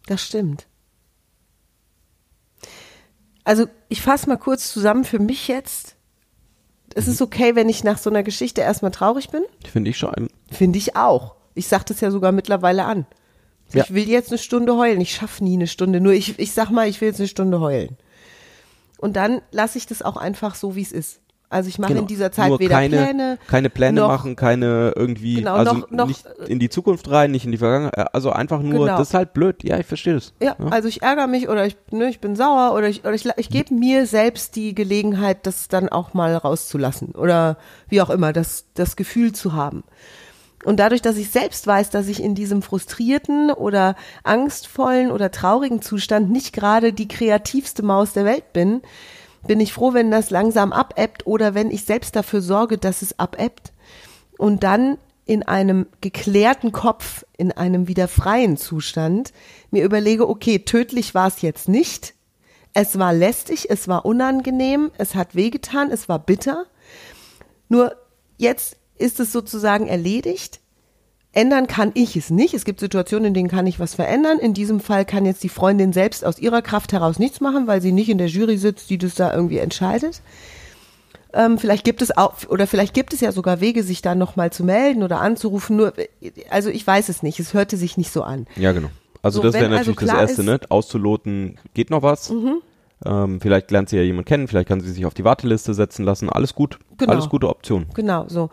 Das 0.05 0.23
stimmt. 0.23 0.67
Also 3.43 3.65
ich 3.89 4.01
fasse 4.01 4.29
mal 4.29 4.37
kurz 4.37 4.71
zusammen 4.71 5.03
für 5.03 5.19
mich 5.19 5.47
jetzt. 5.47 5.95
Es 6.93 7.07
ist 7.07 7.21
okay, 7.21 7.55
wenn 7.55 7.69
ich 7.69 7.83
nach 7.83 7.97
so 7.97 8.09
einer 8.09 8.23
Geschichte 8.23 8.61
erstmal 8.61 8.91
traurig 8.91 9.29
bin. 9.29 9.43
Finde 9.65 9.89
ich 9.89 9.97
schon. 9.97 10.27
Finde 10.49 10.77
ich 10.77 10.95
auch. 10.95 11.35
Ich 11.53 11.67
sage 11.67 11.85
das 11.87 12.01
ja 12.01 12.11
sogar 12.11 12.31
mittlerweile 12.31 12.85
an. 12.85 13.05
Ja. 13.73 13.83
Ich 13.83 13.93
will 13.93 14.07
jetzt 14.09 14.29
eine 14.31 14.37
Stunde 14.37 14.75
heulen. 14.75 14.99
Ich 15.01 15.13
schaffe 15.13 15.43
nie 15.43 15.53
eine 15.55 15.67
Stunde. 15.67 16.01
Nur 16.01 16.13
ich, 16.13 16.37
ich 16.39 16.51
sag 16.53 16.69
mal, 16.71 16.87
ich 16.87 16.99
will 17.01 17.07
jetzt 17.09 17.19
eine 17.19 17.27
Stunde 17.27 17.59
heulen. 17.59 17.97
Und 18.97 19.15
dann 19.15 19.41
lasse 19.51 19.77
ich 19.77 19.85
das 19.87 20.01
auch 20.01 20.17
einfach 20.17 20.55
so, 20.55 20.75
wie 20.75 20.81
es 20.81 20.91
ist. 20.91 21.19
Also 21.49 21.67
ich 21.67 21.79
mache 21.79 21.93
in 21.93 22.07
dieser 22.07 22.31
Zeit 22.31 22.45
Genau. 22.45 22.49
Nur 22.51 22.59
weder 22.61 22.75
keine, 22.75 22.97
Pläne. 22.97 23.37
keine 23.49 23.69
Pläne 23.69 23.99
noch- 23.99 24.07
machen, 24.07 24.37
keine 24.37 24.93
irgendwie, 24.95 25.35
Genau, 25.35 25.55
also 25.55 25.73
noch- 25.73 25.91
noch- 25.91 26.07
nicht 26.07 26.25
in 26.47 26.59
die 26.59 26.69
Zukunft 26.69 27.11
rein, 27.11 27.31
nicht 27.31 27.43
in 27.43 27.51
die 27.51 27.57
Vergangenheit, 27.57 28.13
also 28.15 28.31
einfach 28.31 28.61
nur, 28.61 28.85
Genau. 28.85 28.97
das 28.97 29.09
ist 29.09 29.13
halt 29.13 29.33
blöd. 29.33 29.61
Ja, 29.65 29.77
ich 29.77 29.85
verstehe 29.85 30.13
das. 30.13 30.31
Ja, 30.41 30.55
also 30.69 30.87
ich 30.87 31.01
ärgere 31.01 31.27
mich 31.27 31.49
oder 31.49 31.65
ich, 31.65 31.75
ne, 31.91 32.07
ich 32.09 32.21
bin 32.21 32.37
sauer 32.37 32.73
oder 32.73 32.87
ich, 32.87 33.01
oder 33.03 33.13
ich, 33.15 33.25
ich 33.35 33.49
gebe 33.49 33.73
mir 33.73 34.05
selbst 34.05 34.55
die 34.55 34.73
Gelegenheit, 34.73 35.45
das 35.45 35.67
dann 35.67 35.89
auch 35.89 36.13
mal 36.13 36.33
rauszulassen 36.37 37.15
oder 37.15 37.57
wie 37.89 38.01
auch 38.01 38.09
immer, 38.11 38.31
das, 38.31 38.67
das 38.73 38.95
Gefühl 38.95 39.33
zu 39.33 39.51
haben. 39.51 39.83
Und 40.63 40.79
dadurch, 40.79 41.01
dass 41.01 41.17
ich 41.17 41.29
selbst 41.29 41.65
weiß, 41.65 41.89
dass 41.89 42.07
ich 42.07 42.21
in 42.21 42.35
diesem 42.35 42.61
frustrierten 42.61 43.51
oder 43.51 43.95
angstvollen 44.23 45.11
oder 45.11 45.31
traurigen 45.31 45.81
Zustand 45.81 46.29
nicht 46.29 46.53
gerade 46.53 46.93
die 46.93 47.07
kreativste 47.07 47.83
Maus 47.83 48.13
der 48.13 48.25
Welt 48.25 48.53
bin, 48.53 48.81
bin 49.47 49.59
ich 49.59 49.73
froh, 49.73 49.93
wenn 49.93 50.11
das 50.11 50.29
langsam 50.29 50.71
abebbt 50.71 51.25
oder 51.25 51.55
wenn 51.55 51.71
ich 51.71 51.85
selbst 51.85 52.15
dafür 52.15 52.41
sorge, 52.41 52.77
dass 52.77 53.01
es 53.01 53.17
abebbt 53.17 53.73
und 54.37 54.63
dann 54.63 54.97
in 55.25 55.43
einem 55.43 55.87
geklärten 56.01 56.71
Kopf, 56.71 57.25
in 57.37 57.51
einem 57.51 57.87
wieder 57.87 58.07
freien 58.07 58.57
Zustand 58.57 59.33
mir 59.71 59.83
überlege, 59.83 60.27
okay, 60.27 60.59
tödlich 60.59 61.15
war 61.15 61.27
es 61.27 61.41
jetzt 61.41 61.69
nicht. 61.69 62.13
Es 62.73 62.99
war 62.99 63.13
lästig, 63.13 63.69
es 63.69 63.87
war 63.87 64.05
unangenehm, 64.05 64.91
es 64.97 65.15
hat 65.15 65.35
wehgetan, 65.35 65.91
es 65.91 66.07
war 66.07 66.19
bitter. 66.19 66.65
Nur 67.69 67.95
jetzt 68.37 68.77
ist 69.01 69.19
es 69.19 69.31
sozusagen 69.31 69.87
erledigt. 69.87 70.59
Ändern 71.33 71.67
kann 71.67 71.91
ich 71.93 72.15
es 72.17 72.29
nicht. 72.29 72.53
Es 72.53 72.65
gibt 72.65 72.81
Situationen, 72.81 73.25
in 73.27 73.33
denen 73.33 73.47
kann 73.49 73.65
ich 73.65 73.79
was 73.79 73.95
verändern. 73.95 74.37
In 74.39 74.53
diesem 74.53 74.79
Fall 74.81 75.05
kann 75.05 75.25
jetzt 75.25 75.43
die 75.43 75.49
Freundin 75.49 75.93
selbst 75.93 76.25
aus 76.25 76.37
ihrer 76.39 76.61
Kraft 76.61 76.91
heraus 76.91 77.19
nichts 77.19 77.39
machen, 77.39 77.67
weil 77.67 77.81
sie 77.81 77.93
nicht 77.93 78.09
in 78.09 78.17
der 78.17 78.27
Jury 78.27 78.57
sitzt, 78.57 78.89
die 78.89 78.97
das 78.97 79.15
da 79.15 79.33
irgendwie 79.33 79.59
entscheidet. 79.59 80.21
Ähm, 81.33 81.57
vielleicht 81.57 81.85
gibt 81.85 82.01
es 82.01 82.15
auch, 82.17 82.33
oder 82.49 82.67
vielleicht 82.67 82.93
gibt 82.93 83.13
es 83.13 83.21
ja 83.21 83.31
sogar 83.31 83.61
Wege, 83.61 83.83
sich 83.83 84.01
da 84.01 84.15
nochmal 84.15 84.51
zu 84.51 84.65
melden 84.65 85.03
oder 85.03 85.21
anzurufen. 85.21 85.77
Nur, 85.77 85.93
also 86.49 86.69
ich 86.69 86.85
weiß 86.85 87.07
es 87.07 87.23
nicht. 87.23 87.39
Es 87.39 87.53
hörte 87.53 87.77
sich 87.77 87.95
nicht 87.97 88.11
so 88.11 88.23
an. 88.23 88.47
Ja, 88.57 88.73
genau. 88.73 88.89
Also 89.21 89.37
So, 89.39 89.43
das 89.43 89.53
wäre 89.53 89.65
also 89.67 89.75
natürlich 89.77 89.99
das 89.99 90.09
klar 90.09 90.21
Erste, 90.21 90.41
ist- 90.41 90.47
Mhm. 90.47 90.53
ne? 90.53 90.59
Auszuloten, 90.69 91.57
geht 91.73 91.89
noch 91.91 92.01
was. 92.01 92.33
Ähm, 93.05 93.39
vielleicht 93.39 93.71
lernt 93.71 93.87
sie 93.89 93.95
ja 93.95 94.03
jemand 94.03 94.27
kennen, 94.27 94.47
vielleicht 94.49 94.67
kann 94.67 94.81
sie 94.81 94.91
sich 94.91 95.05
auf 95.05 95.13
die 95.13 95.23
Warteliste 95.23 95.73
setzen 95.73 96.03
lassen. 96.03 96.29
Alles 96.29 96.53
gut. 96.53 96.77
Genau. 96.97 97.13
Alles 97.13 97.29
gute 97.29 97.47
Option. 97.47 97.85
Genau, 97.93 98.25
so. 98.27 98.49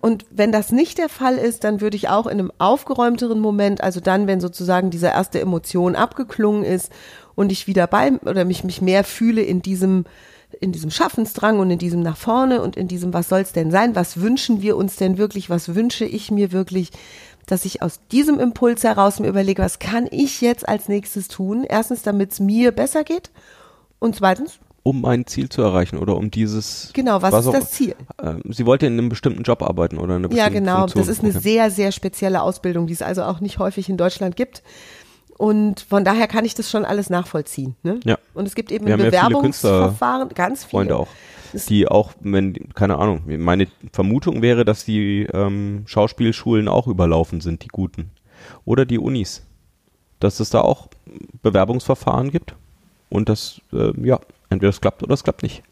Und 0.00 0.26
wenn 0.30 0.52
das 0.52 0.70
nicht 0.70 0.98
der 0.98 1.08
Fall 1.08 1.36
ist, 1.36 1.64
dann 1.64 1.80
würde 1.80 1.96
ich 1.96 2.08
auch 2.08 2.26
in 2.26 2.38
einem 2.38 2.52
aufgeräumteren 2.58 3.40
Moment, 3.40 3.82
also 3.82 4.00
dann, 4.00 4.26
wenn 4.26 4.40
sozusagen 4.40 4.90
diese 4.90 5.08
erste 5.08 5.40
Emotion 5.40 5.96
abgeklungen 5.96 6.64
ist 6.64 6.92
und 7.34 7.50
ich 7.50 7.66
wieder 7.66 7.86
bei 7.86 8.12
oder 8.24 8.44
mich, 8.44 8.62
mich 8.62 8.80
mehr 8.80 9.02
fühle 9.02 9.42
in 9.42 9.60
diesem, 9.60 10.04
in 10.60 10.70
diesem 10.70 10.90
Schaffensdrang 10.90 11.58
und 11.58 11.70
in 11.70 11.78
diesem 11.78 12.00
nach 12.00 12.16
vorne 12.16 12.62
und 12.62 12.76
in 12.76 12.86
diesem, 12.86 13.12
was 13.12 13.28
soll's 13.28 13.52
denn 13.52 13.72
sein? 13.72 13.96
Was 13.96 14.20
wünschen 14.20 14.62
wir 14.62 14.76
uns 14.76 14.96
denn 14.96 15.18
wirklich? 15.18 15.50
Was 15.50 15.74
wünsche 15.74 16.04
ich 16.04 16.30
mir 16.30 16.52
wirklich? 16.52 16.90
Dass 17.46 17.64
ich 17.64 17.82
aus 17.82 18.00
diesem 18.12 18.38
Impuls 18.38 18.84
heraus 18.84 19.18
mir 19.18 19.28
überlege, 19.28 19.62
was 19.62 19.78
kann 19.78 20.06
ich 20.10 20.40
jetzt 20.40 20.68
als 20.68 20.88
nächstes 20.88 21.28
tun? 21.28 21.64
Erstens, 21.64 22.02
damit 22.02 22.32
es 22.32 22.40
mir 22.40 22.72
besser 22.72 23.04
geht. 23.04 23.30
Und 23.98 24.14
zweitens, 24.14 24.60
Um 24.88 25.04
ein 25.04 25.26
Ziel 25.26 25.48
zu 25.50 25.60
erreichen 25.60 25.98
oder 25.98 26.16
um 26.16 26.30
dieses. 26.30 26.90
genau, 26.94 27.20
was, 27.20 27.34
ist 27.34 27.46
auch- 27.48 27.52
das 27.52 27.72
Ziel? 27.72 27.94
Ähm, 28.22 28.40
sie 28.48 28.64
wollte 28.64 28.86
in 28.86 28.94
einem 28.94 29.08
bestimmten 29.10 29.42
Job 29.42 29.62
arbeiten 29.62 29.98
oder 29.98 30.16
in 30.16 30.24
einer 30.24 30.34
Ja, 30.34 30.48
genau. 30.48 30.78
Funktion. 30.80 31.02
Das 31.02 31.08
ist 31.08 31.20
eine 31.20 31.30
Okay. 31.30 31.40
sehr, 31.40 31.70
sehr 31.70 31.92
spezielle 31.92 32.40
Ausbildung, 32.42 32.86
die 32.86 32.94
es 32.94 33.02
also 33.02 33.22
auch 33.24 33.40
nicht 33.40 33.58
häufig 33.58 33.88
in 33.88 33.96
Deutschland 33.98 34.36
gibt. 34.36 34.62
und 35.36 35.80
von 35.88 36.04
daher 36.04 36.26
kann 36.26 36.44
ich 36.44 36.54
das 36.56 36.68
schon 36.68 36.84
alles 36.84 37.10
nachvollziehen. 37.10 37.76
Ne? 37.84 38.00
Ja. 38.04 38.18
Und 38.34 38.48
es 38.48 38.54
gibt 38.56 38.72
eben 38.72 38.86
Wir 38.86 38.94
ein 38.94 39.00
haben 39.00 39.04
ja 39.12 39.20
viele 39.20 39.28
Bewerbungsverfahren, 39.28 40.30
ganz 40.30 40.64
viele. 40.64 40.70
Freunde 40.70 40.96
auch. 40.96 41.08
Die 41.68 41.86
auch, 41.86 42.12
wenn, 42.20 42.54
keine 42.74 42.98
Ahnung, 42.98 43.22
meine 43.26 43.68
Vermutung 43.92 44.42
wäre, 44.42 44.64
dass 44.64 44.84
die 44.84 45.28
ähm, 45.32 45.82
Schauspielschulen 45.86 46.66
auch 46.66 46.88
überlaufen 46.88 47.40
sind, 47.40 47.62
die 47.62 47.68
guten. 47.68 48.10
Oder 48.64 48.84
die 48.84 48.98
Unis. 48.98 49.44
Dass 50.18 50.40
es 50.40 50.50
da 50.50 50.62
auch 50.62 50.88
Bewerbungsverfahren 51.42 52.30
gibt 52.32 52.56
und 53.08 53.28
das, 53.28 53.60
äh, 53.72 53.92
ja, 54.04 54.20
entweder 54.50 54.70
es 54.70 54.80
klappt 54.80 55.02
oder 55.02 55.14
es 55.14 55.24
klappt 55.24 55.42
nicht. 55.42 55.62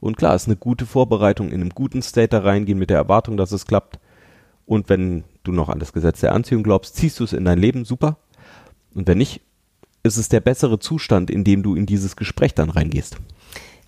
Und 0.00 0.16
klar, 0.16 0.34
es 0.34 0.42
ist 0.42 0.48
eine 0.48 0.56
gute 0.56 0.86
Vorbereitung, 0.86 1.48
in 1.48 1.60
einem 1.60 1.70
guten 1.70 2.02
State 2.02 2.28
da 2.28 2.40
reingehen 2.40 2.78
mit 2.78 2.90
der 2.90 2.98
Erwartung, 2.98 3.36
dass 3.36 3.52
es 3.52 3.66
klappt. 3.66 3.98
Und 4.66 4.88
wenn 4.88 5.24
du 5.44 5.52
noch 5.52 5.68
an 5.68 5.78
das 5.78 5.92
Gesetz 5.92 6.20
der 6.20 6.32
Anziehung 6.32 6.62
glaubst, 6.62 6.96
ziehst 6.96 7.20
du 7.20 7.24
es 7.24 7.32
in 7.32 7.44
dein 7.44 7.58
Leben, 7.58 7.84
super. 7.84 8.18
Und 8.94 9.08
wenn 9.08 9.18
nicht, 9.18 9.40
ist 10.02 10.16
es 10.18 10.28
der 10.28 10.40
bessere 10.40 10.78
Zustand, 10.78 11.30
in 11.30 11.44
dem 11.44 11.62
du 11.62 11.74
in 11.74 11.86
dieses 11.86 12.16
Gespräch 12.16 12.54
dann 12.54 12.70
reingehst. 12.70 13.16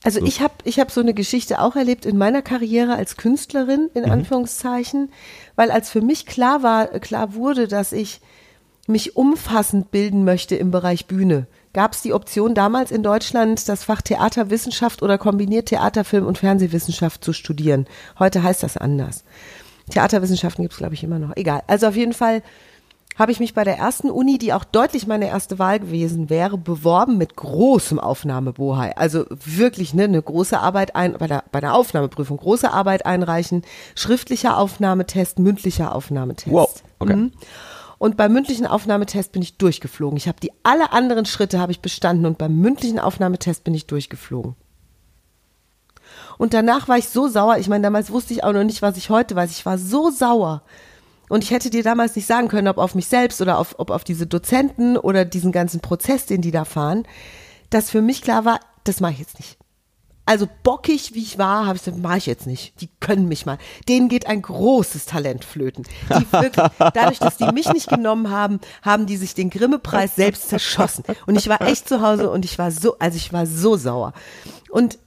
Also 0.03 0.25
ich 0.25 0.41
habe 0.41 0.55
ich 0.65 0.79
hab 0.79 0.91
so 0.91 1.01
eine 1.01 1.15
Geschichte 1.15 1.61
auch 1.61 1.75
erlebt 1.75 2.07
in 2.07 2.17
meiner 2.17 2.41
Karriere 2.41 2.95
als 2.95 3.17
Künstlerin, 3.17 3.91
Mhm. 3.95 4.03
in 4.05 4.11
Anführungszeichen, 4.11 5.11
weil 5.57 5.71
als 5.71 5.91
für 5.91 6.01
mich 6.01 6.27
klar 6.27 6.63
war, 6.63 6.87
klar 7.01 7.35
wurde, 7.35 7.67
dass 7.67 7.93
ich 7.93 8.21
mich 8.87 9.17
umfassend 9.17 9.91
bilden 9.91 10.25
möchte 10.25 10.55
im 10.57 10.71
Bereich 10.71 11.07
Bühne, 11.07 11.47
gab 11.77 11.93
es 11.93 12.01
die 12.01 12.15
Option 12.15 12.55
damals 12.55 12.91
in 12.91 13.03
Deutschland, 13.03 13.69
das 13.69 13.85
Fach 13.85 14.01
Theaterwissenschaft 14.01 15.03
oder 15.03 15.19
kombiniert 15.19 15.69
Theater, 15.69 16.05
Film 16.05 16.25
und 16.25 16.39
Fernsehwissenschaft 16.39 17.23
zu 17.23 17.35
studieren. 17.35 17.87
Heute 18.19 18.43
heißt 18.43 18.63
das 18.63 18.79
anders. 18.79 19.25
Theaterwissenschaften 19.91 20.65
gibt 20.65 20.73
es, 20.73 20.79
glaube 20.79 20.95
ich, 20.95 21.05
immer 21.05 21.19
noch. 21.19 21.37
Egal. 21.37 21.63
Also 21.67 21.89
auf 21.89 21.95
jeden 21.95 22.15
Fall 22.15 22.43
habe 23.19 23.31
ich 23.31 23.41
mich 23.41 23.53
bei 23.53 23.63
der 23.63 23.77
ersten 23.77 24.11
Uni, 24.11 24.39
die 24.39 24.55
auch 24.55 24.65
deutlich 24.65 25.07
meine 25.07 25.29
erste 25.29 25.59
Wahl 25.59 25.79
gewesen 25.79 26.31
wäre, 26.31 26.57
beworben 26.57 27.19
mit 27.19 27.37
großem 27.37 28.01
Aufnahmebohai. 28.01 28.97
Also 28.97 29.27
wirklich 29.29 29.93
ne, 29.93 30.05
eine 30.05 30.23
große 30.23 30.59
Arbeit 30.59 30.97
ein, 30.97 31.13
bei 31.19 31.27
der, 31.27 31.45
bei 31.53 31.61
der 31.61 31.75
Aufnahmeprüfung 31.75 32.39
große 32.39 32.73
Arbeit 32.73 33.05
einreichen, 33.05 33.65
schriftlicher 33.95 34.57
Aufnahmetest, 34.57 35.39
mündlicher 35.39 35.95
Aufnahmetest. 35.95 36.51
Wow, 36.51 36.83
okay. 37.01 37.17
Mhm. 37.17 37.33
Und 37.99 38.17
beim 38.17 38.33
mündlichen 38.33 38.67
Aufnahmetest 38.67 39.33
bin 39.33 39.43
ich 39.43 39.57
durchgeflogen. 39.57 40.17
Ich 40.17 40.29
habe 40.29 40.41
die 40.41 40.53
alle 40.63 40.93
anderen 40.93 41.25
Schritte 41.25 41.59
habe 41.59 41.73
ich 41.73 41.81
bestanden 41.81 42.27
und 42.27 42.39
beim 42.39 42.57
mündlichen 42.57 42.99
Aufnahmetest 42.99 43.65
bin 43.65 43.75
ich 43.75 43.87
durchgeflogen. 43.87 44.55
Und 46.39 46.53
danach 46.53 46.89
war 46.89 46.99
ich 46.99 47.09
so 47.09 47.29
sauer. 47.29 47.57
Ich 47.59 47.69
meine, 47.69 47.83
damals 47.83 48.11
wusste 48.11 48.35
ich 48.35 48.45
auch 48.45 48.53
noch 48.53 48.65
nicht, 48.65 48.83
was 48.83 48.97
ich 48.97 49.11
heute 49.11 49.35
weiß. 49.35 49.51
Ich 49.51 49.65
war 49.65 49.79
so 49.79 50.11
sauer. 50.11 50.63
Und 51.29 51.43
ich 51.43 51.51
hätte 51.51 51.71
dir 51.71 51.83
damals 51.83 52.15
nicht 52.15 52.27
sagen 52.27 52.49
können, 52.49 52.69
ob 52.69 52.79
auf 52.79 52.95
mich 52.95 53.07
selbst 53.07 53.41
oder 53.41 53.59
auf, 53.59 53.79
ob 53.79 53.91
auf 53.91 54.05
diese 54.05 54.27
Dozenten 54.27 54.97
oder 54.97 55.25
diesen 55.25 55.51
ganzen 55.51 55.81
Prozess, 55.81 56.27
den 56.27 56.43
die 56.43 56.53
da 56.53 56.65
fahren, 56.65 57.05
dass 57.71 57.91
für 57.91 58.03
mich 58.03 58.23
klar 58.23 58.45
war, 58.45 58.61
das 58.85 59.01
mache 59.01 59.13
ich 59.13 59.19
jetzt 59.19 59.39
nicht. 59.39 59.59
Also 60.29 60.49
bockig, 60.65 61.15
wie 61.15 61.23
ich 61.23 61.39
war, 61.39 61.67
habe 61.67 61.77
ich 61.77 61.85
gesagt, 61.85 62.03
mache 62.03 62.19
ich 62.19 62.27
jetzt 62.27 62.49
nicht. 62.49 62.81
Die 62.81 62.89
können 62.99 63.29
mich 63.29 63.47
mal. 63.47 63.59
Denen 63.89 64.09
geht 64.09 64.27
ein 64.27 64.43
großes 64.43 65.07
Talent 65.07 65.45
flöten. 65.45 65.85
Die 66.11 66.33
wirklich, 66.33 66.67
dadurch, 66.79 67.21
dass 67.21 67.37
die 67.37 67.53
mich 67.53 67.73
nicht 67.73 67.89
genommen 67.89 68.29
haben, 68.29 68.59
haben 68.83 69.07
die 69.07 69.17
sich 69.17 69.35
den 69.35 69.51
Grimme-Preis 69.51 70.17
selbst 70.17 70.49
zerschossen. 70.49 71.05
Und 71.27 71.37
ich 71.37 71.49
war 71.49 71.61
echt 71.61 71.89
zu 71.89 72.03
Hause 72.03 72.29
und 72.29 72.45
ich 72.45 72.59
war 72.59 72.73
so, 72.73 72.99
also 72.99 73.17
ich 73.17 73.33
war 73.33 73.47
so 73.47 73.77
sauer. 73.77 74.15
Und 74.69 74.99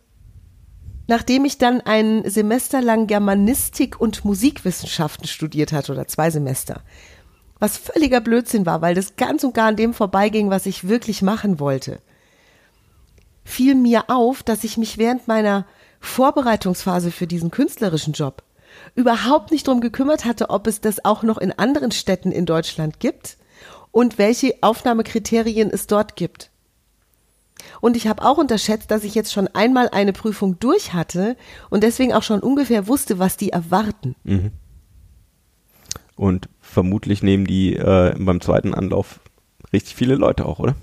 nachdem 1.08 1.44
ich 1.44 1.58
dann 1.58 1.82
ein 1.82 2.24
Semester 2.30 2.82
lang 2.82 3.08
Germanistik 3.08 4.00
und 4.00 4.24
Musikwissenschaften 4.24 5.28
studiert 5.28 5.74
hatte 5.74 5.92
oder 5.92 6.08
zwei 6.08 6.30
Semester, 6.30 6.82
was 7.60 7.78
völliger 7.78 8.22
Blödsinn 8.22 8.66
war, 8.66 8.82
weil 8.82 8.96
das 8.96 9.18
ganz 9.18 9.44
und 9.44 9.54
gar 9.54 9.68
an 9.68 9.76
dem 9.76 9.94
vorbeiging, 9.94 10.50
was 10.50 10.66
ich 10.66 10.88
wirklich 10.88 11.22
machen 11.22 11.60
wollte, 11.60 12.00
fiel 13.50 13.76
mir 13.76 14.10
auf, 14.10 14.44
dass 14.44 14.64
ich 14.64 14.78
mich 14.78 14.98
während 14.98 15.28
meiner 15.28 15.66
Vorbereitungsphase 16.00 17.12
für 17.12 17.28
diesen 17.28 17.52
künstlerischen 17.52 18.14
Job 18.14 18.44
überhaupt 18.96 19.52
nicht 19.52 19.68
drum 19.68 19.82
gekümmert 19.82 20.24
hatte, 20.24 20.50
ob 20.50 20.68
es 20.68 20.82
das 20.82 21.04
auch 21.04 21.24
noch 21.24 21.38
in 21.38 21.52
anderen 21.52 21.92
Städten 21.92 22.32
in 22.32 22.46
Deutschland 22.46 23.00
gibt 23.00 23.38
und 23.92 24.18
welche 24.18 24.54
Aufnahmekriterien 24.62 25.70
es 25.72 25.88
dort 25.88 26.16
gibt. 26.16 26.52
Und 27.82 27.98
ich 27.98 28.08
habe 28.08 28.24
auch 28.24 28.38
unterschätzt, 28.38 28.92
dass 28.92 29.04
ich 29.04 29.16
jetzt 29.16 29.34
schon 29.34 29.48
einmal 29.48 29.90
eine 29.90 30.14
Prüfung 30.14 30.60
durch 30.60 30.94
hatte 30.94 31.36
und 31.70 31.84
deswegen 31.84 32.14
auch 32.14 32.24
schon 32.24 32.40
ungefähr 32.40 32.88
wusste, 32.88 33.20
was 33.20 33.36
die 33.36 33.50
erwarten. 33.50 34.16
Und 36.16 36.50
vermutlich 36.62 37.24
nehmen 37.24 37.46
die 37.46 37.76
äh, 37.76 38.14
beim 38.18 38.42
zweiten 38.42 38.74
Anlauf 38.74 39.20
richtig 39.74 39.96
viele 39.96 40.16
Leute 40.16 40.46
auch, 40.46 40.60
oder? 40.60 40.76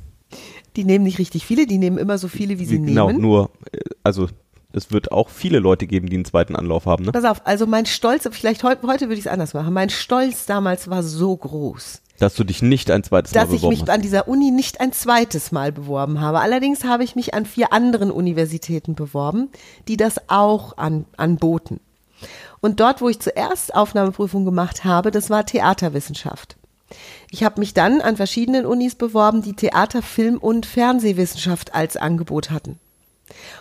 Die 0.77 0.85
nehmen 0.85 1.05
nicht 1.05 1.19
richtig 1.19 1.45
viele, 1.47 1.67
die 1.67 1.79
nehmen 1.79 1.99
immer 1.99 2.19
so 2.19 2.29
viele, 2.29 2.59
wie 2.59 2.67
sie 2.67 2.81
genau, 2.81 3.09
nehmen. 3.09 3.21
nur, 3.21 3.51
äh, 3.73 3.79
also 4.03 4.29
es 4.73 4.91
wird 4.93 5.11
auch 5.11 5.31
viele 5.31 5.59
Leute 5.59 5.87
geben, 5.87 6.09
die 6.09 6.17
einen 6.17 6.25
zweiten 6.27 6.55
Anlauf 6.55 6.87
haben, 6.87 7.05
ne? 7.05 7.13
Pass 7.13 7.25
auf, 7.25 7.47
also 7.47 7.67
mein 7.67 7.87
Stolz, 7.87 8.29
vielleicht 8.31 8.63
heu, 8.63 8.75
heute 8.87 9.07
würde 9.07 9.15
ich 9.15 9.21
es 9.21 9.27
anders 9.27 9.55
machen. 9.55 9.73
Mein 9.73 9.89
Stolz 9.91 10.45
damals 10.45 10.89
war 10.91 11.03
so 11.03 11.35
groß, 11.35 12.03
Dass 12.19 12.35
du 12.35 12.45
dich 12.45 12.61
nicht 12.61 12.91
ein 12.91 13.03
zweites 13.03 13.33
dass 13.33 13.49
Mal 13.49 13.55
ich 13.55 13.61
beworben 13.63 13.73
mich 13.73 13.83
hast. 13.83 13.91
an 13.91 14.03
dieser 14.03 14.29
Uni 14.29 14.51
nicht 14.51 14.81
ein 14.81 14.93
zweites 14.93 15.51
Mal 15.51 15.73
beworben 15.73 16.21
habe. 16.21 16.41
Allerdings 16.41 16.85
habe 16.85 17.05
ich 17.05 17.17
mich 17.17 17.33
an 17.33 17.47
vier 17.47 17.73
anderen 17.73 18.11
Universitäten 18.11 18.95
beworben, 18.95 19.49
die 19.89 19.97
das 19.97 20.29
auch 20.29 20.77
an, 20.77 21.07
anboten. 21.17 21.81
Und 22.61 22.81
dort, 22.81 23.01
wo 23.01 23.09
ich 23.09 23.21
zuerst 23.21 23.75
Aufnahmeprüfung 23.75 24.45
gemacht 24.45 24.85
habe, 24.85 25.11
das 25.11 25.31
war 25.31 25.47
Theaterwissenschaft. 25.47 26.57
Ich 27.31 27.43
habe 27.45 27.61
mich 27.61 27.75
dann 27.75 28.01
an 28.01 28.17
verschiedenen 28.17 28.65
Unis 28.67 28.95
beworben, 28.95 29.43
die 29.43 29.55
Theater, 29.55 30.03
Film 30.03 30.39
und 30.39 30.67
Fernsehwissenschaft 30.67 31.75
als 31.75 31.97
Angebot 31.97 32.51
hatten. 32.51 32.79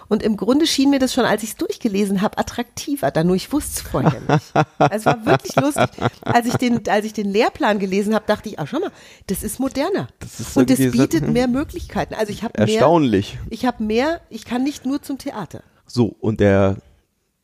Und 0.10 0.22
im 0.22 0.38
Grunde 0.38 0.68
schien 0.68 0.92
mir 0.92 1.00
das 1.00 1.12
schon, 1.12 1.26
als 1.26 1.42
ich 1.42 1.50
es 1.50 1.56
durchgelesen 1.56 2.22
habe, 2.22 2.38
attraktiver, 2.38 3.10
da 3.10 3.24
nur 3.24 3.36
ich 3.36 3.52
wusste 3.52 3.72
es 3.78 3.82
vorher 3.82 4.22
nicht. 4.22 4.54
Also 4.78 4.96
es 4.96 5.06
war 5.08 5.26
wirklich 5.26 5.56
lustig. 5.60 5.90
Als 6.22 6.46
ich 6.46 6.54
den, 6.58 6.88
als 6.88 7.04
ich 7.06 7.14
den 7.14 7.32
Lehrplan 7.32 7.80
gelesen 7.80 8.14
habe, 8.14 8.26
dachte 8.28 8.48
ich, 8.48 8.60
ah, 8.60 8.68
schau 8.68 8.80
mal, 8.80 8.92
das 9.26 9.42
ist 9.42 9.60
moderner. 9.60 10.08
Das 10.20 10.40
ist 10.40 10.56
und 10.56 10.70
so- 10.70 10.92
bietet 10.92 11.28
mehr 11.28 11.48
Möglichkeiten. 11.48 12.14
Also 12.14 12.32
ich 12.32 12.44
habe 12.44 12.54
mehr, 12.64 12.68
Erstaunlich. 12.76 13.40
ich 13.50 13.66
habe 13.66 13.84
mehr, 13.84 14.22
ich 14.30 14.46
kann 14.46 14.64
nicht 14.64 14.86
nur 14.86 15.02
zum 15.02 15.18
Theater. 15.18 15.64
So, 15.88 16.16
und 16.20 16.40
der 16.40 16.78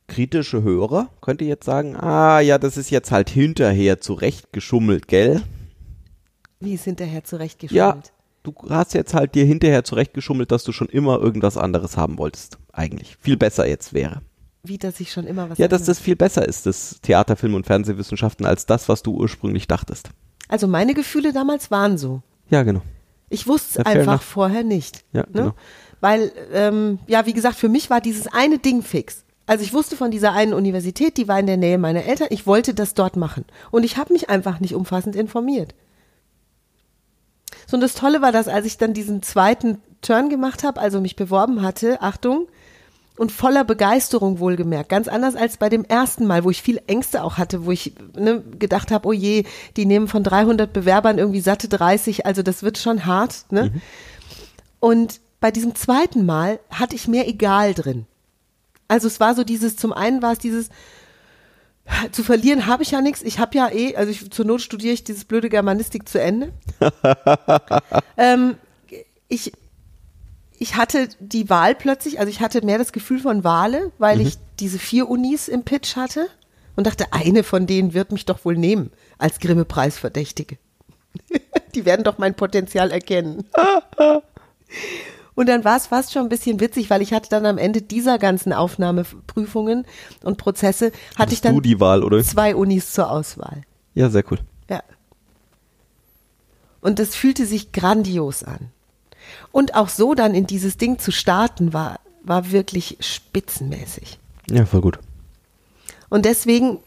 kritische 0.06 0.62
Hörer 0.62 1.08
könnte 1.22 1.44
jetzt 1.44 1.64
sagen, 1.66 1.96
ah 1.96 2.38
ja, 2.38 2.58
das 2.58 2.76
ist 2.76 2.90
jetzt 2.90 3.10
halt 3.10 3.30
hinterher 3.30 4.00
zurechtgeschummelt, 4.00 5.08
gell? 5.08 5.42
Wie 6.64 6.74
ist 6.74 6.84
hinterher 6.84 7.18
Ja, 7.18 7.24
zurechtgeschummelt? 7.24 8.12
du 8.42 8.54
hast 8.68 8.94
jetzt 8.94 9.14
halt 9.14 9.34
dir 9.34 9.44
hinterher 9.44 9.84
zurechtgeschummelt, 9.84 10.50
dass 10.52 10.64
du 10.64 10.72
schon 10.72 10.88
immer 10.88 11.18
irgendwas 11.20 11.56
anderes 11.56 11.96
haben 11.96 12.18
wolltest. 12.18 12.58
Eigentlich. 12.72 13.16
Viel 13.20 13.36
besser 13.36 13.66
jetzt 13.66 13.92
wäre. 13.92 14.22
Wie, 14.64 14.78
dass 14.78 15.00
ich 15.00 15.12
schon 15.12 15.26
immer 15.26 15.50
was 15.50 15.58
Ja, 15.58 15.66
dass 15.68 15.84
das 15.84 15.98
viel 15.98 16.16
besser 16.16 16.46
ist, 16.46 16.66
das 16.66 17.00
Theater, 17.02 17.36
Film 17.36 17.54
und 17.54 17.66
Fernsehwissenschaften, 17.66 18.46
als 18.46 18.64
das, 18.66 18.88
was 18.88 19.02
du 19.02 19.12
ursprünglich 19.14 19.66
dachtest. 19.66 20.10
Also 20.48 20.66
meine 20.68 20.94
Gefühle 20.94 21.32
damals 21.32 21.70
waren 21.70 21.98
so. 21.98 22.22
Ja, 22.48 22.62
genau. 22.62 22.82
Ich 23.28 23.46
wusste 23.48 23.78
Ja, 23.78 23.84
es 23.86 23.86
einfach 23.96 24.12
enough. 24.14 24.22
vorher 24.24 24.62
nicht. 24.62 25.04
Ja, 25.12 25.20
ne? 25.22 25.26
genau. 25.32 25.54
Weil, 26.00 26.32
ähm, 26.52 26.98
ja, 27.06 27.26
wie 27.26 27.32
gesagt, 27.32 27.56
für 27.56 27.68
mich 27.68 27.90
war 27.90 28.00
dieses 28.00 28.26
eine 28.28 28.58
Ding 28.58 28.82
fix. 28.82 29.24
Also 29.46 29.64
ich 29.64 29.72
wusste 29.72 29.96
von 29.96 30.10
dieser 30.10 30.32
einen 30.32 30.52
Universität, 30.52 31.16
die 31.16 31.26
war 31.28 31.38
in 31.40 31.46
der 31.46 31.56
Nähe 31.56 31.78
meiner 31.78 32.04
Eltern. 32.04 32.28
Ich 32.30 32.46
wollte 32.46 32.74
das 32.74 32.94
dort 32.94 33.16
machen. 33.16 33.44
Und 33.70 33.84
ich 33.84 33.96
habe 33.96 34.12
mich 34.12 34.28
einfach 34.30 34.60
nicht 34.60 34.74
umfassend 34.74 35.16
informiert. 35.16 35.74
So, 37.72 37.76
und 37.76 37.80
das 37.80 37.94
Tolle 37.94 38.20
war, 38.20 38.32
dass 38.32 38.48
als 38.48 38.66
ich 38.66 38.76
dann 38.76 38.92
diesen 38.92 39.22
zweiten 39.22 39.80
Turn 40.02 40.28
gemacht 40.28 40.62
habe, 40.62 40.78
also 40.78 41.00
mich 41.00 41.16
beworben 41.16 41.62
hatte, 41.62 42.02
Achtung, 42.02 42.46
und 43.16 43.32
voller 43.32 43.64
Begeisterung 43.64 44.40
wohlgemerkt. 44.40 44.90
Ganz 44.90 45.08
anders 45.08 45.36
als 45.36 45.56
bei 45.56 45.70
dem 45.70 45.82
ersten 45.82 46.26
Mal, 46.26 46.44
wo 46.44 46.50
ich 46.50 46.60
viel 46.60 46.82
Ängste 46.86 47.24
auch 47.24 47.38
hatte, 47.38 47.64
wo 47.64 47.70
ich 47.70 47.94
ne, 48.14 48.42
gedacht 48.58 48.90
habe, 48.90 49.08
oh 49.08 49.12
je, 49.14 49.44
die 49.78 49.86
nehmen 49.86 50.06
von 50.06 50.22
300 50.22 50.70
Bewerbern 50.70 51.16
irgendwie 51.16 51.40
satte 51.40 51.66
30, 51.66 52.26
also 52.26 52.42
das 52.42 52.62
wird 52.62 52.76
schon 52.76 53.06
hart. 53.06 53.46
Ne? 53.50 53.72
Und 54.78 55.22
bei 55.40 55.50
diesem 55.50 55.74
zweiten 55.74 56.26
Mal 56.26 56.60
hatte 56.68 56.94
ich 56.94 57.08
mehr 57.08 57.26
egal 57.26 57.72
drin. 57.72 58.04
Also 58.86 59.06
es 59.06 59.18
war 59.18 59.34
so 59.34 59.44
dieses, 59.44 59.76
zum 59.78 59.94
einen 59.94 60.20
war 60.20 60.32
es 60.32 60.38
dieses, 60.38 60.68
zu 62.12 62.22
verlieren 62.22 62.66
habe 62.66 62.82
ich 62.82 62.92
ja 62.92 63.00
nichts. 63.00 63.22
Ich 63.22 63.38
habe 63.38 63.56
ja 63.56 63.70
eh, 63.70 63.96
also 63.96 64.10
ich, 64.10 64.30
zur 64.30 64.44
Not 64.44 64.60
studiere 64.60 64.94
ich 64.94 65.04
dieses 65.04 65.24
blöde 65.24 65.48
Germanistik 65.48 66.08
zu 66.08 66.20
Ende. 66.20 66.52
ähm, 68.16 68.56
ich, 69.28 69.52
ich 70.58 70.76
hatte 70.76 71.08
die 71.18 71.50
Wahl 71.50 71.74
plötzlich, 71.74 72.18
also 72.18 72.30
ich 72.30 72.40
hatte 72.40 72.64
mehr 72.64 72.78
das 72.78 72.92
Gefühl 72.92 73.20
von 73.20 73.44
Wale, 73.44 73.92
weil 73.98 74.20
ich 74.20 74.36
diese 74.60 74.78
vier 74.78 75.08
Unis 75.08 75.48
im 75.48 75.64
Pitch 75.64 75.96
hatte 75.96 76.28
und 76.76 76.86
dachte, 76.86 77.12
eine 77.12 77.42
von 77.42 77.66
denen 77.66 77.94
wird 77.94 78.12
mich 78.12 78.26
doch 78.26 78.44
wohl 78.44 78.56
nehmen 78.56 78.90
als 79.18 79.40
Grimme-Preisverdächtige. 79.40 80.58
die 81.74 81.84
werden 81.84 82.04
doch 82.04 82.18
mein 82.18 82.34
Potenzial 82.34 82.90
erkennen. 82.90 83.44
Und 85.42 85.48
dann 85.48 85.64
war 85.64 85.76
es 85.76 85.88
fast 85.88 86.12
schon 86.12 86.22
ein 86.22 86.28
bisschen 86.28 86.60
witzig, 86.60 86.88
weil 86.88 87.02
ich 87.02 87.12
hatte 87.12 87.28
dann 87.28 87.46
am 87.46 87.58
Ende 87.58 87.82
dieser 87.82 88.20
ganzen 88.20 88.52
Aufnahmeprüfungen 88.52 89.86
und 90.22 90.38
Prozesse, 90.38 90.92
hatte 90.92 91.18
Hattest 91.18 91.32
ich 91.32 91.40
dann 91.40 91.80
Wahl, 91.80 92.04
oder? 92.04 92.22
zwei 92.22 92.54
Unis 92.54 92.92
zur 92.92 93.10
Auswahl. 93.10 93.62
Ja, 93.92 94.08
sehr 94.08 94.22
cool. 94.30 94.38
Ja. 94.70 94.84
Und 96.80 97.00
das 97.00 97.16
fühlte 97.16 97.44
sich 97.44 97.72
grandios 97.72 98.44
an. 98.44 98.70
Und 99.50 99.74
auch 99.74 99.88
so 99.88 100.14
dann 100.14 100.32
in 100.32 100.46
dieses 100.46 100.76
Ding 100.76 101.00
zu 101.00 101.10
starten, 101.10 101.72
war, 101.72 101.98
war 102.22 102.52
wirklich 102.52 102.98
spitzenmäßig. 103.00 104.20
Ja, 104.48 104.64
voll 104.64 104.80
gut. 104.80 105.00
Und 106.08 106.24
deswegen, 106.24 106.78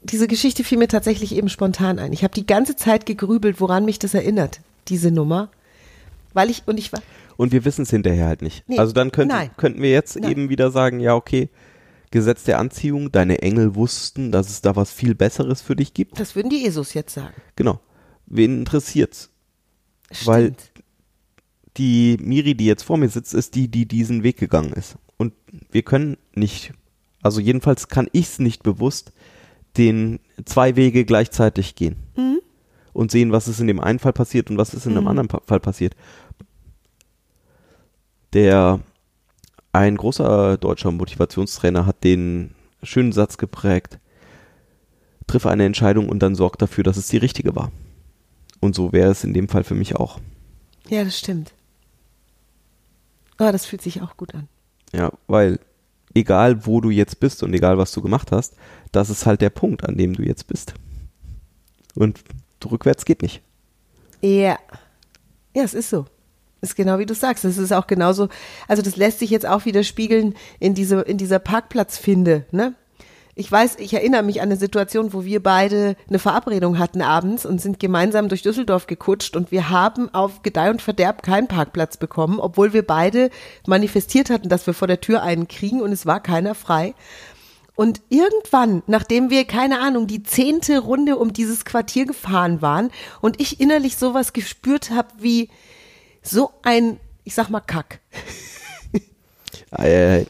diese 0.00 0.28
Geschichte 0.28 0.64
fiel 0.64 0.78
mir 0.78 0.88
tatsächlich 0.88 1.34
eben 1.34 1.50
spontan 1.50 1.98
ein. 1.98 2.14
Ich 2.14 2.24
habe 2.24 2.32
die 2.32 2.46
ganze 2.46 2.74
Zeit 2.74 3.04
gegrübelt, 3.04 3.60
woran 3.60 3.84
mich 3.84 3.98
das 3.98 4.14
erinnert, 4.14 4.60
diese 4.88 5.10
Nummer. 5.10 5.50
Weil 6.34 6.50
ich, 6.50 6.62
und 6.66 6.78
ich 6.78 6.92
war, 6.92 7.00
Und 7.36 7.52
wir 7.52 7.64
wissen 7.64 7.82
es 7.82 7.90
hinterher 7.90 8.26
halt 8.26 8.42
nicht. 8.42 8.68
Nee, 8.68 8.78
also 8.78 8.92
dann 8.92 9.10
könnte, 9.12 9.34
nein. 9.34 9.50
könnten 9.56 9.80
wir 9.82 9.90
jetzt 9.90 10.18
Nein. 10.20 10.30
eben 10.30 10.48
wieder 10.48 10.70
sagen, 10.70 11.00
ja, 11.00 11.14
okay, 11.14 11.48
Gesetz 12.10 12.44
der 12.44 12.58
Anziehung, 12.58 13.12
deine 13.12 13.42
Engel 13.42 13.74
wussten, 13.74 14.32
dass 14.32 14.48
es 14.48 14.60
da 14.62 14.76
was 14.76 14.92
viel 14.92 15.14
Besseres 15.14 15.60
für 15.60 15.76
dich 15.76 15.92
gibt. 15.94 16.18
das 16.18 16.34
würden 16.36 16.48
die 16.50 16.62
Jesus 16.62 16.94
jetzt 16.94 17.14
sagen. 17.14 17.34
Genau. 17.56 17.80
Wen 18.26 18.58
interessiert's? 18.60 19.30
Weil- 20.24 20.44
Stimmt. 20.54 20.72
Die 21.76 22.16
Miri, 22.20 22.54
die 22.56 22.66
jetzt 22.66 22.82
vor 22.82 22.96
mir 22.96 23.08
sitzt, 23.08 23.34
ist 23.34 23.54
die, 23.54 23.68
die 23.68 23.86
diesen 23.86 24.24
Weg 24.24 24.36
gegangen 24.36 24.72
ist. 24.72 24.96
Und 25.16 25.32
wir 25.70 25.82
können 25.82 26.16
nicht, 26.34 26.72
also 27.22 27.40
jedenfalls 27.40 27.86
kann 27.86 28.08
ich 28.12 28.26
es 28.26 28.38
nicht 28.40 28.64
bewusst, 28.64 29.12
den 29.76 30.18
zwei 30.44 30.74
Wege 30.74 31.04
gleichzeitig 31.04 31.76
gehen. 31.76 31.94
Und 32.98 33.12
sehen, 33.12 33.30
was 33.30 33.46
ist 33.46 33.60
in 33.60 33.68
dem 33.68 33.78
einen 33.78 34.00
Fall 34.00 34.12
passiert 34.12 34.50
und 34.50 34.58
was 34.58 34.74
ist 34.74 34.84
in 34.84 34.96
dem 34.96 35.06
anderen 35.06 35.28
Pa- 35.28 35.40
Fall 35.46 35.60
passiert. 35.60 35.94
Der, 38.32 38.80
ein 39.72 39.96
großer 39.96 40.56
deutscher 40.56 40.90
Motivationstrainer 40.90 41.86
hat 41.86 42.02
den 42.02 42.56
schönen 42.82 43.12
Satz 43.12 43.38
geprägt, 43.38 44.00
triff 45.28 45.46
eine 45.46 45.64
Entscheidung 45.64 46.08
und 46.08 46.18
dann 46.24 46.34
sorg 46.34 46.58
dafür, 46.58 46.82
dass 46.82 46.96
es 46.96 47.06
die 47.06 47.18
richtige 47.18 47.54
war. 47.54 47.70
Und 48.58 48.74
so 48.74 48.92
wäre 48.92 49.12
es 49.12 49.22
in 49.22 49.32
dem 49.32 49.46
Fall 49.46 49.62
für 49.62 49.76
mich 49.76 49.94
auch. 49.94 50.18
Ja, 50.88 51.04
das 51.04 51.16
stimmt. 51.16 51.52
Oh, 53.38 53.52
das 53.52 53.64
fühlt 53.64 53.82
sich 53.82 54.02
auch 54.02 54.16
gut 54.16 54.34
an. 54.34 54.48
Ja, 54.92 55.12
weil 55.28 55.60
egal 56.14 56.66
wo 56.66 56.80
du 56.80 56.90
jetzt 56.90 57.20
bist 57.20 57.44
und 57.44 57.54
egal 57.54 57.78
was 57.78 57.92
du 57.92 58.02
gemacht 58.02 58.32
hast, 58.32 58.54
das 58.90 59.08
ist 59.08 59.24
halt 59.24 59.40
der 59.40 59.50
Punkt, 59.50 59.88
an 59.88 59.96
dem 59.96 60.14
du 60.14 60.24
jetzt 60.24 60.48
bist. 60.48 60.74
Und 61.94 62.24
rückwärts 62.66 63.04
geht 63.04 63.22
nicht. 63.22 63.42
Ja. 64.20 64.58
Ja, 65.54 65.62
es 65.62 65.74
ist 65.74 65.90
so. 65.90 66.06
Ist 66.60 66.74
genau 66.74 66.98
wie 66.98 67.06
du 67.06 67.14
sagst. 67.14 67.44
Es 67.44 67.56
ist 67.56 67.72
auch 67.72 67.86
genauso, 67.86 68.28
also 68.66 68.82
das 68.82 68.96
lässt 68.96 69.20
sich 69.20 69.30
jetzt 69.30 69.46
auch 69.46 69.64
wieder 69.64 69.84
spiegeln 69.84 70.34
in 70.58 70.74
diese, 70.74 71.00
in 71.02 71.16
dieser 71.16 71.38
Parkplatzfinde, 71.38 72.46
ne? 72.50 72.74
Ich 73.40 73.52
weiß, 73.52 73.76
ich 73.78 73.94
erinnere 73.94 74.24
mich 74.24 74.40
an 74.40 74.48
eine 74.48 74.56
Situation, 74.56 75.12
wo 75.12 75.24
wir 75.24 75.40
beide 75.40 75.94
eine 76.08 76.18
Verabredung 76.18 76.80
hatten 76.80 77.00
abends 77.00 77.46
und 77.46 77.60
sind 77.60 77.78
gemeinsam 77.78 78.28
durch 78.28 78.42
Düsseldorf 78.42 78.88
gekutscht 78.88 79.36
und 79.36 79.52
wir 79.52 79.70
haben 79.70 80.12
auf 80.12 80.42
Gedeih 80.42 80.70
und 80.70 80.82
Verderb 80.82 81.22
keinen 81.22 81.46
Parkplatz 81.46 81.98
bekommen, 81.98 82.40
obwohl 82.40 82.72
wir 82.72 82.84
beide 82.84 83.30
manifestiert 83.64 84.28
hatten, 84.28 84.48
dass 84.48 84.66
wir 84.66 84.74
vor 84.74 84.88
der 84.88 85.00
Tür 85.00 85.22
einen 85.22 85.46
kriegen 85.46 85.80
und 85.80 85.92
es 85.92 86.04
war 86.04 86.20
keiner 86.20 86.56
frei. 86.56 86.94
Und 87.78 88.00
irgendwann, 88.08 88.82
nachdem 88.88 89.30
wir, 89.30 89.44
keine 89.44 89.78
Ahnung, 89.78 90.08
die 90.08 90.24
zehnte 90.24 90.80
Runde 90.80 91.16
um 91.16 91.32
dieses 91.32 91.64
Quartier 91.64 92.06
gefahren 92.06 92.60
waren 92.60 92.90
und 93.20 93.40
ich 93.40 93.60
innerlich 93.60 93.96
sowas 93.96 94.32
gespürt 94.32 94.90
habe 94.90 95.10
wie 95.20 95.48
so 96.20 96.50
ein, 96.62 96.98
ich 97.22 97.36
sag 97.36 97.50
mal, 97.50 97.60
Kack. 97.60 98.00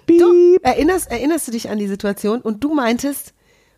Du 0.07 0.59
erinnerst, 0.61 1.11
erinnerst 1.11 1.49
du 1.49 1.53
dich 1.53 1.71
an 1.71 1.79
die 1.79 1.89
Situation 1.89 2.43
und 2.43 2.63
du 2.63 2.75
meintest, 2.75 3.33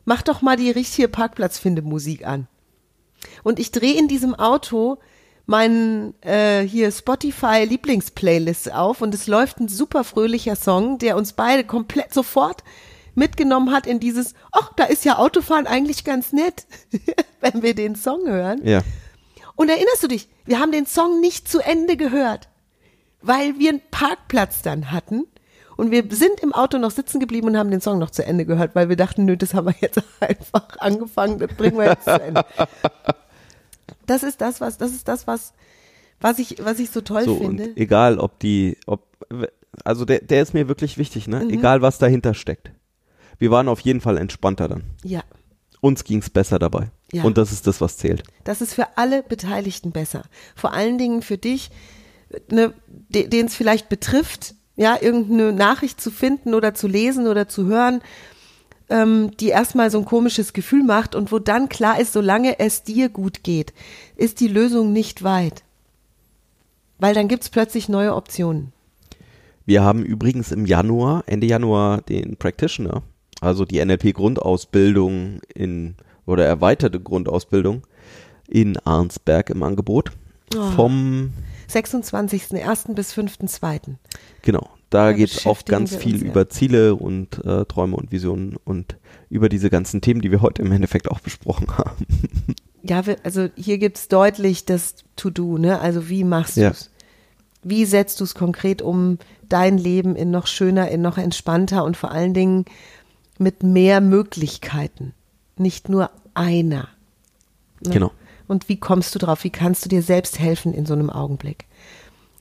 mach 0.04 0.22
doch 0.22 0.42
mal 0.42 0.56
die 0.56 0.72
richtige 0.72 1.06
Parkplatzfinde-Musik 1.06 2.26
an. 2.26 2.48
Und 3.44 3.60
ich 3.60 3.70
drehe 3.70 3.96
in 3.96 4.08
diesem 4.08 4.34
Auto 4.34 4.98
meinen 5.46 6.20
äh, 6.22 6.62
hier 6.62 6.90
Spotify 6.90 7.64
Lieblingsplaylist 7.68 8.72
auf 8.72 9.00
und 9.00 9.14
es 9.14 9.28
läuft 9.28 9.60
ein 9.60 9.68
super 9.68 10.02
fröhlicher 10.02 10.56
Song, 10.56 10.98
der 10.98 11.16
uns 11.16 11.34
beide 11.34 11.62
komplett 11.62 12.12
sofort 12.12 12.64
mitgenommen 13.20 13.70
hat 13.72 13.86
in 13.86 14.00
dieses, 14.00 14.34
ach, 14.50 14.72
da 14.74 14.84
ist 14.84 15.04
ja 15.04 15.18
Autofahren 15.18 15.68
eigentlich 15.68 16.02
ganz 16.04 16.32
nett, 16.32 16.66
wenn 17.40 17.62
wir 17.62 17.74
den 17.76 17.94
Song 17.94 18.26
hören. 18.26 18.60
ja. 18.66 18.82
Und 19.56 19.68
erinnerst 19.68 20.02
du 20.02 20.08
dich, 20.08 20.26
wir 20.46 20.58
haben 20.58 20.72
den 20.72 20.86
Song 20.86 21.20
nicht 21.20 21.46
zu 21.46 21.60
Ende 21.60 21.98
gehört, 21.98 22.48
weil 23.20 23.58
wir 23.58 23.68
einen 23.68 23.82
Parkplatz 23.90 24.62
dann 24.62 24.90
hatten. 24.90 25.26
Und 25.76 25.90
wir 25.90 26.02
sind 26.08 26.40
im 26.40 26.54
Auto 26.54 26.78
noch 26.78 26.90
sitzen 26.90 27.20
geblieben 27.20 27.48
und 27.48 27.58
haben 27.58 27.70
den 27.70 27.82
Song 27.82 27.98
noch 27.98 28.10
zu 28.10 28.24
Ende 28.24 28.46
gehört, 28.46 28.74
weil 28.74 28.88
wir 28.88 28.96
dachten, 28.96 29.26
nö, 29.26 29.36
das 29.36 29.52
haben 29.52 29.66
wir 29.66 29.74
jetzt 29.80 30.02
einfach 30.20 30.78
angefangen, 30.78 31.38
das 31.38 31.52
bringen 31.54 31.76
wir 31.76 31.88
jetzt 31.90 32.04
zu 32.04 32.10
Ende. 32.22 32.42
Das 34.06 34.22
ist 34.22 34.40
das, 34.40 34.62
was, 34.62 34.78
das 34.78 34.92
ist 34.92 35.06
das, 35.08 35.26
was, 35.26 35.52
was 36.20 36.38
ich, 36.38 36.56
was 36.64 36.78
ich 36.78 36.88
so 36.90 37.02
toll 37.02 37.24
So, 37.24 37.36
finde. 37.36 37.64
und 37.64 37.76
egal, 37.76 38.18
ob 38.18 38.38
die, 38.38 38.78
ob, 38.86 39.02
also 39.84 40.06
der, 40.06 40.20
der 40.20 40.40
ist 40.42 40.54
mir 40.54 40.68
wirklich 40.68 40.96
wichtig, 40.96 41.28
ne? 41.28 41.40
Mhm. 41.40 41.50
Egal, 41.50 41.82
was 41.82 41.98
dahinter 41.98 42.32
steckt. 42.34 42.70
Wir 43.40 43.50
waren 43.50 43.66
auf 43.68 43.80
jeden 43.80 44.00
Fall 44.00 44.16
entspannter 44.18 44.68
dann. 44.68 44.84
Ja, 45.02 45.22
Uns 45.80 46.04
ging's 46.04 46.30
besser 46.30 46.58
dabei. 46.60 46.90
Ja. 47.10 47.24
Und 47.24 47.38
das 47.38 47.50
ist 47.50 47.66
das, 47.66 47.80
was 47.80 47.96
zählt. 47.96 48.22
das 48.44 48.60
ist 48.60 48.74
für 48.74 48.96
alle 48.96 49.22
Beteiligten 49.24 49.90
besser. 49.90 50.22
Vor 50.54 50.72
allen 50.72 50.96
Dingen 50.98 51.22
für 51.22 51.38
dich, 51.38 51.70
ne, 52.50 52.72
de- 53.08 53.26
den 53.26 53.46
es 53.46 53.54
vielleicht 53.56 53.88
betrifft, 53.88 54.54
ja, 54.76 54.96
irgendeine 55.00 55.52
Nachricht 55.52 56.00
zu 56.00 56.10
finden 56.12 56.54
oder 56.54 56.74
zu 56.74 56.86
lesen 56.86 57.26
oder 57.26 57.48
zu 57.48 57.66
hören, 57.66 58.00
ähm, 58.90 59.30
die 59.40 59.48
erstmal 59.48 59.90
so 59.90 59.98
ein 59.98 60.04
komisches 60.04 60.52
Gefühl 60.52 60.84
macht 60.84 61.14
und 61.14 61.32
wo 61.32 61.38
dann 61.38 61.68
klar 61.68 61.98
ist, 62.00 62.12
solange 62.12 62.58
es 62.60 62.82
dir 62.82 63.08
gut 63.08 63.42
geht, 63.42 63.72
ist 64.16 64.38
die 64.40 64.48
Lösung 64.48 64.92
nicht 64.92 65.22
weit. 65.22 65.64
Weil 66.98 67.14
dann 67.14 67.28
gibt's 67.28 67.48
plötzlich 67.48 67.88
neue 67.88 68.14
Optionen. 68.14 68.72
Wir 69.64 69.82
haben 69.82 70.04
übrigens 70.04 70.52
im 70.52 70.66
Januar, 70.66 71.22
Ende 71.26 71.46
Januar, 71.46 72.02
den 72.02 72.36
Practitioner, 72.36 73.02
also 73.40 73.64
die 73.64 73.84
NLP-Grundausbildung 73.84 75.40
in, 75.54 75.94
oder 76.26 76.46
erweiterte 76.46 77.00
Grundausbildung 77.00 77.86
in 78.48 78.76
Arnsberg 78.78 79.50
im 79.50 79.62
Angebot. 79.62 80.12
Oh. 80.56 80.70
Vom, 80.72 81.32
26.01. 81.70 82.94
bis 82.94 83.14
5.02. 83.14 83.94
genau, 84.42 84.68
da 84.90 85.10
Da 85.10 85.12
geht 85.12 85.30
es 85.30 85.46
auch 85.46 85.64
ganz 85.64 85.94
viel 85.94 86.24
über 86.24 86.48
Ziele 86.48 86.96
und 86.96 87.44
äh, 87.44 87.64
Träume 87.64 87.96
und 87.96 88.10
Visionen 88.10 88.56
und 88.64 88.96
über 89.28 89.48
diese 89.48 89.70
ganzen 89.70 90.00
Themen, 90.00 90.20
die 90.20 90.32
wir 90.32 90.42
heute 90.42 90.62
im 90.62 90.72
Endeffekt 90.72 91.08
auch 91.10 91.20
besprochen 91.20 91.68
haben. 91.78 92.06
Ja, 92.82 93.06
wir, 93.06 93.18
also 93.22 93.48
hier 93.56 93.78
gibt's 93.78 94.08
deutlich 94.08 94.64
das 94.64 94.96
To-Do, 95.14 95.58
ne? 95.58 95.80
Also 95.80 96.08
wie 96.08 96.24
machst 96.24 96.56
Ja. 96.56 96.70
du's? 96.70 96.90
Wie 97.62 97.84
setzt 97.84 98.20
du's 98.20 98.34
konkret 98.34 98.80
um, 98.80 99.18
dein 99.48 99.76
Leben 99.76 100.16
in 100.16 100.30
noch 100.30 100.46
schöner, 100.46 100.88
in 100.88 101.02
noch 101.02 101.18
entspannter 101.18 101.84
und 101.84 101.96
vor 101.96 102.10
allen 102.10 102.32
Dingen 102.32 102.64
mit 103.40 103.62
mehr 103.62 104.00
Möglichkeiten, 104.00 105.14
nicht 105.56 105.88
nur 105.88 106.10
einer. 106.34 106.88
Ne? 107.84 107.90
Genau. 107.90 108.12
Und 108.46 108.68
wie 108.68 108.76
kommst 108.76 109.14
du 109.14 109.18
drauf? 109.18 109.44
Wie 109.44 109.50
kannst 109.50 109.84
du 109.84 109.88
dir 109.88 110.02
selbst 110.02 110.38
helfen 110.38 110.74
in 110.74 110.86
so 110.86 110.92
einem 110.92 111.10
Augenblick? 111.10 111.66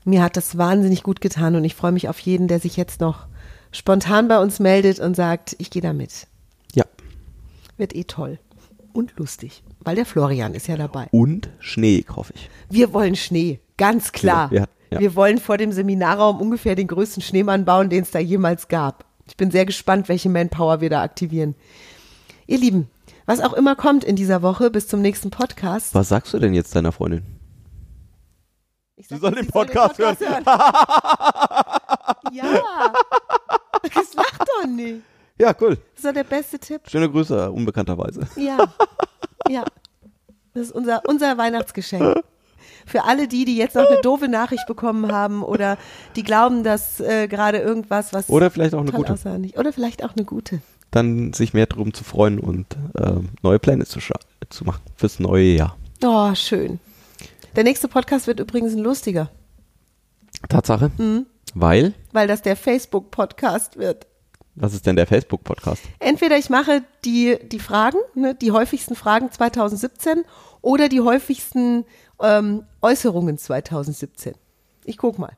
Mir 0.04 0.22
hat 0.22 0.38
das 0.38 0.58
wahnsinnig 0.58 1.04
gut 1.04 1.22
getan 1.22 1.56
und 1.56 1.64
ich 1.64 1.76
freue 1.76 1.92
mich 1.92 2.10
auf 2.10 2.20
jeden, 2.20 2.48
der 2.48 2.60
sich 2.60 2.78
jetzt 2.78 3.00
noch 3.00 3.28
spontan 3.72 4.28
bei 4.28 4.40
uns 4.40 4.60
meldet 4.60 5.00
und 5.00 5.16
sagt, 5.16 5.56
ich 5.60 5.70
gehe 5.70 5.82
da 5.82 5.94
mit. 5.94 6.28
Ja. 6.74 6.86
Wird 7.78 7.96
eh 7.96 8.04
toll 8.04 8.40
und 8.92 9.16
lustig, 9.18 9.64
weil 9.82 9.96
der 9.96 10.06
Florian 10.06 10.54
ist 10.54 10.68
ja 10.68 10.78
dabei. 10.78 11.08
Und 11.12 11.50
Schnee, 11.60 12.04
hoffe 12.10 12.34
ich. 12.36 12.50
Wir 12.70 12.92
wollen 12.92 13.16
Schnee, 13.16 13.60
ganz 13.78 14.12
klar. 14.12 14.52
Ja, 14.52 14.66
ja. 14.92 15.00
Wir 15.00 15.16
wollen 15.16 15.38
vor 15.38 15.58
dem 15.58 15.72
Seminarraum 15.72 16.42
ungefähr 16.42 16.76
den 16.76 16.88
größten 16.88 17.22
Schneemann 17.22 17.66
bauen, 17.66 17.90
den 17.90 18.04
es 18.04 18.12
da 18.12 18.20
jemals 18.20 18.68
gab. 18.68 19.06
Ich 19.30 19.38
bin 19.38 19.52
sehr 19.52 19.66
gespannt, 19.68 20.10
welche 20.10 20.28
Manpower 20.28 20.82
wir 20.82 20.90
da 20.90 21.04
aktivieren. 21.04 21.54
Ihr 22.48 22.58
Lieben, 22.58 22.90
was 23.28 23.42
auch 23.42 23.54
immer 23.54 23.76
kommt 23.76 24.04
in 24.04 24.16
dieser 24.16 24.42
Woche, 24.42 24.72
bis 24.72 24.88
zum 24.88 25.02
nächsten 25.02 25.30
Podcast. 25.30 25.94
Was 25.94 26.10
sagst 26.10 26.34
du 26.34 26.40
denn 26.40 26.56
jetzt 26.56 26.76
deiner 26.76 26.92
Freundin? 26.92 27.24
Ich 28.96 29.08
Sie 29.08 29.14
sag, 29.14 29.22
soll 29.22 29.36
den 29.36 29.46
Podcast 29.46 30.00
hören. 30.00 30.18
ja. 32.34 32.64
Das 33.84 34.14
lacht 34.16 34.42
doch 34.42 34.68
nicht. 34.68 35.04
Ja, 35.40 35.56
cool. 35.62 35.76
Das 35.76 35.98
ist 35.98 36.06
doch 36.06 36.14
der 36.14 36.24
beste 36.24 36.58
Tipp. 36.58 36.82
Schöne 36.90 37.08
Grüße, 37.10 37.52
unbekannterweise. 37.52 38.28
Ja. 38.36 38.58
Ja. 39.48 39.64
Das 40.56 40.64
ist 40.64 40.72
unser, 40.72 41.04
unser 41.08 41.38
Weihnachtsgeschenk. 41.38 42.24
Für 42.90 43.04
alle 43.06 43.28
die, 43.28 43.46
die 43.46 43.56
jetzt 43.56 43.76
noch 43.76 43.86
eine 43.88 44.02
doofe 44.02 44.28
Nachricht 44.28 44.66
bekommen 44.66 45.12
haben 45.12 45.44
oder 45.44 45.78
die 46.16 46.24
glauben, 46.24 46.64
dass 46.64 47.00
äh, 47.00 47.28
gerade 47.28 47.60
irgendwas, 47.60 48.14
was 48.14 48.30
Oder 48.30 48.50
vielleicht 48.50 48.74
auch 48.74 48.82
eine 48.82 48.92
gute. 48.92 49.14
aussah, 49.14 49.38
nicht. 49.38 49.58
Oder 49.58 49.72
vielleicht 49.72 50.04
auch 50.04 50.16
eine 50.16 50.26
gute. 50.26 50.62
Dann 50.92 51.34
sich 51.34 51.54
mehr 51.54 51.68
drum 51.68 51.94
zu 51.94 52.04
freuen 52.04 52.40
und 52.40 52.66
ähm, 52.98 53.30
neue 53.44 53.60
Pläne 53.60 53.86
zu, 53.86 54.00
zu 54.50 54.64
machen 54.66 54.82
fürs 54.96 55.20
neue 55.20 55.54
Jahr. 55.54 55.78
Oh, 56.04 56.34
schön. 56.34 56.80
Der 57.56 57.64
nächste 57.64 57.88
Podcast 57.88 58.26
wird 58.26 58.40
übrigens 58.40 58.74
ein 58.74 58.80
lustiger, 58.80 59.30
Tatsache. 60.48 60.92
Mhm. 60.98 61.26
Weil, 61.54 61.94
weil 62.12 62.28
das 62.28 62.42
der 62.42 62.56
Facebook-Podcast 62.56 63.78
wird. 63.78 64.08
Was 64.56 64.74
ist 64.74 64.86
denn 64.86 64.96
der 64.96 65.08
Facebook-Podcast? 65.08 65.82
Entweder 66.00 66.38
ich 66.38 66.50
mache 66.50 66.84
die, 67.06 67.38
die 67.52 67.60
Fragen, 67.60 67.98
ne, 68.14 68.36
die 68.36 68.52
häufigsten 68.52 68.96
Fragen 68.96 69.32
2017 69.32 70.24
oder 70.62 70.90
die 70.90 71.02
häufigsten 71.02 71.86
ähm, 72.22 72.64
Äußerungen 72.82 73.38
2017. 73.38 74.34
Ich 74.86 74.98
guck 74.98 75.20
mal. 75.20 75.34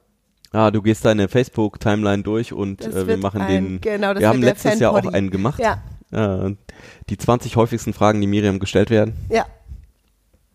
Ah, 0.51 0.69
du 0.71 0.81
gehst 0.81 1.05
deine 1.05 1.27
Facebook-Timeline 1.29 2.23
durch 2.23 2.51
und 2.51 2.81
äh, 2.81 3.07
wir 3.07 3.17
machen 3.17 3.41
ein- 3.41 3.47
den. 3.49 3.81
genau, 3.81 4.13
das 4.13 4.21
wir 4.21 4.29
haben 4.29 4.41
letztes 4.41 4.79
Jahr 4.79 4.91
auch 4.91 5.13
einen 5.13 5.29
gemacht. 5.29 5.59
Ja. 5.59 5.81
Äh, 6.11 6.55
die 7.09 7.17
20 7.17 7.55
häufigsten 7.55 7.93
Fragen, 7.93 8.19
die 8.19 8.27
Miriam 8.27 8.59
gestellt 8.59 8.89
werden. 8.89 9.13
Ja. 9.29 9.45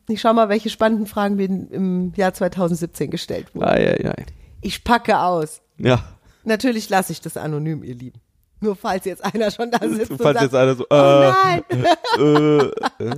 Ich 0.09 0.21
schau 0.21 0.33
mal, 0.35 0.49
welche 0.49 0.71
spannenden 0.71 1.07
Fragen 1.07 1.37
mir 1.37 1.47
im 1.47 2.13
Jahr 2.15 2.33
2017 2.35 3.11
gestellt 3.11 3.55
wurden. 3.55 3.65
Ei, 3.67 3.89
ei, 3.91 4.11
ei. 4.11 4.27
Ich 4.61 4.85
packe 4.85 5.19
aus. 5.19 5.63
Ja. 5.79 6.01
Natürlich 6.45 6.89
lasse 6.91 7.13
ich 7.13 7.21
das 7.21 7.37
anonym, 7.37 7.83
ihr 7.83 7.95
Lieben. 7.95 8.21
Nur 8.61 8.77
falls 8.77 9.05
jetzt 9.05 9.25
einer 9.25 9.51
schon 9.51 9.71
da 9.71 9.79
sitzt 9.89 10.11
und 10.11 10.19
Falls 10.23 10.41
sagt, 10.41 10.43
jetzt 10.43 10.55
einer 10.55 10.75
so, 10.75 10.85
oh 10.89 10.95
äh, 10.95 11.33
nein, 11.33 11.65
äh, 13.01 13.17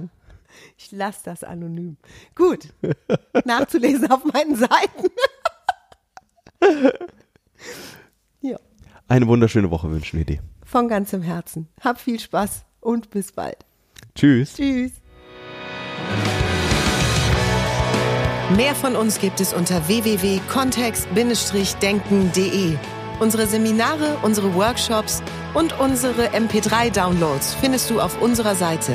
ich 0.79 0.91
lasse 0.93 1.21
das 1.25 1.45
anonym. 1.45 1.97
Gut, 2.35 2.69
nachzulesen 3.45 4.11
auf 4.11 4.25
meinen 4.25 4.57
Seiten. 4.57 5.09
ja, 8.41 8.59
eine 9.09 9.27
wunderschöne 9.27 9.71
Woche 9.71 9.91
wünschen 9.91 10.19
wir 10.19 10.25
dir. 10.25 10.39
von 10.65 10.89
ganzem 10.89 11.21
Herzen. 11.23 11.69
Hab 11.81 12.01
viel 12.01 12.21
Spaß 12.21 12.65
und 12.81 13.11
bis 13.11 13.33
bald. 13.33 13.59
Tschüss. 14.15 14.55
Tschüss. 14.55 14.93
Mehr 18.57 18.75
von 18.75 18.97
uns 18.97 19.21
gibt 19.21 19.41
es 19.41 19.53
unter 19.53 19.87
www.kontext-denken.de. 19.89 22.77
Unsere 23.21 23.47
Seminare, 23.47 24.17
unsere 24.23 24.55
Workshops 24.55 25.23
und 25.55 25.79
unsere 25.81 26.29
MP3-Downloads 26.29 27.55
findest 27.57 27.91
du 27.91 28.01
auf 28.01 28.21
unserer 28.23 28.55
Seite. 28.55 28.95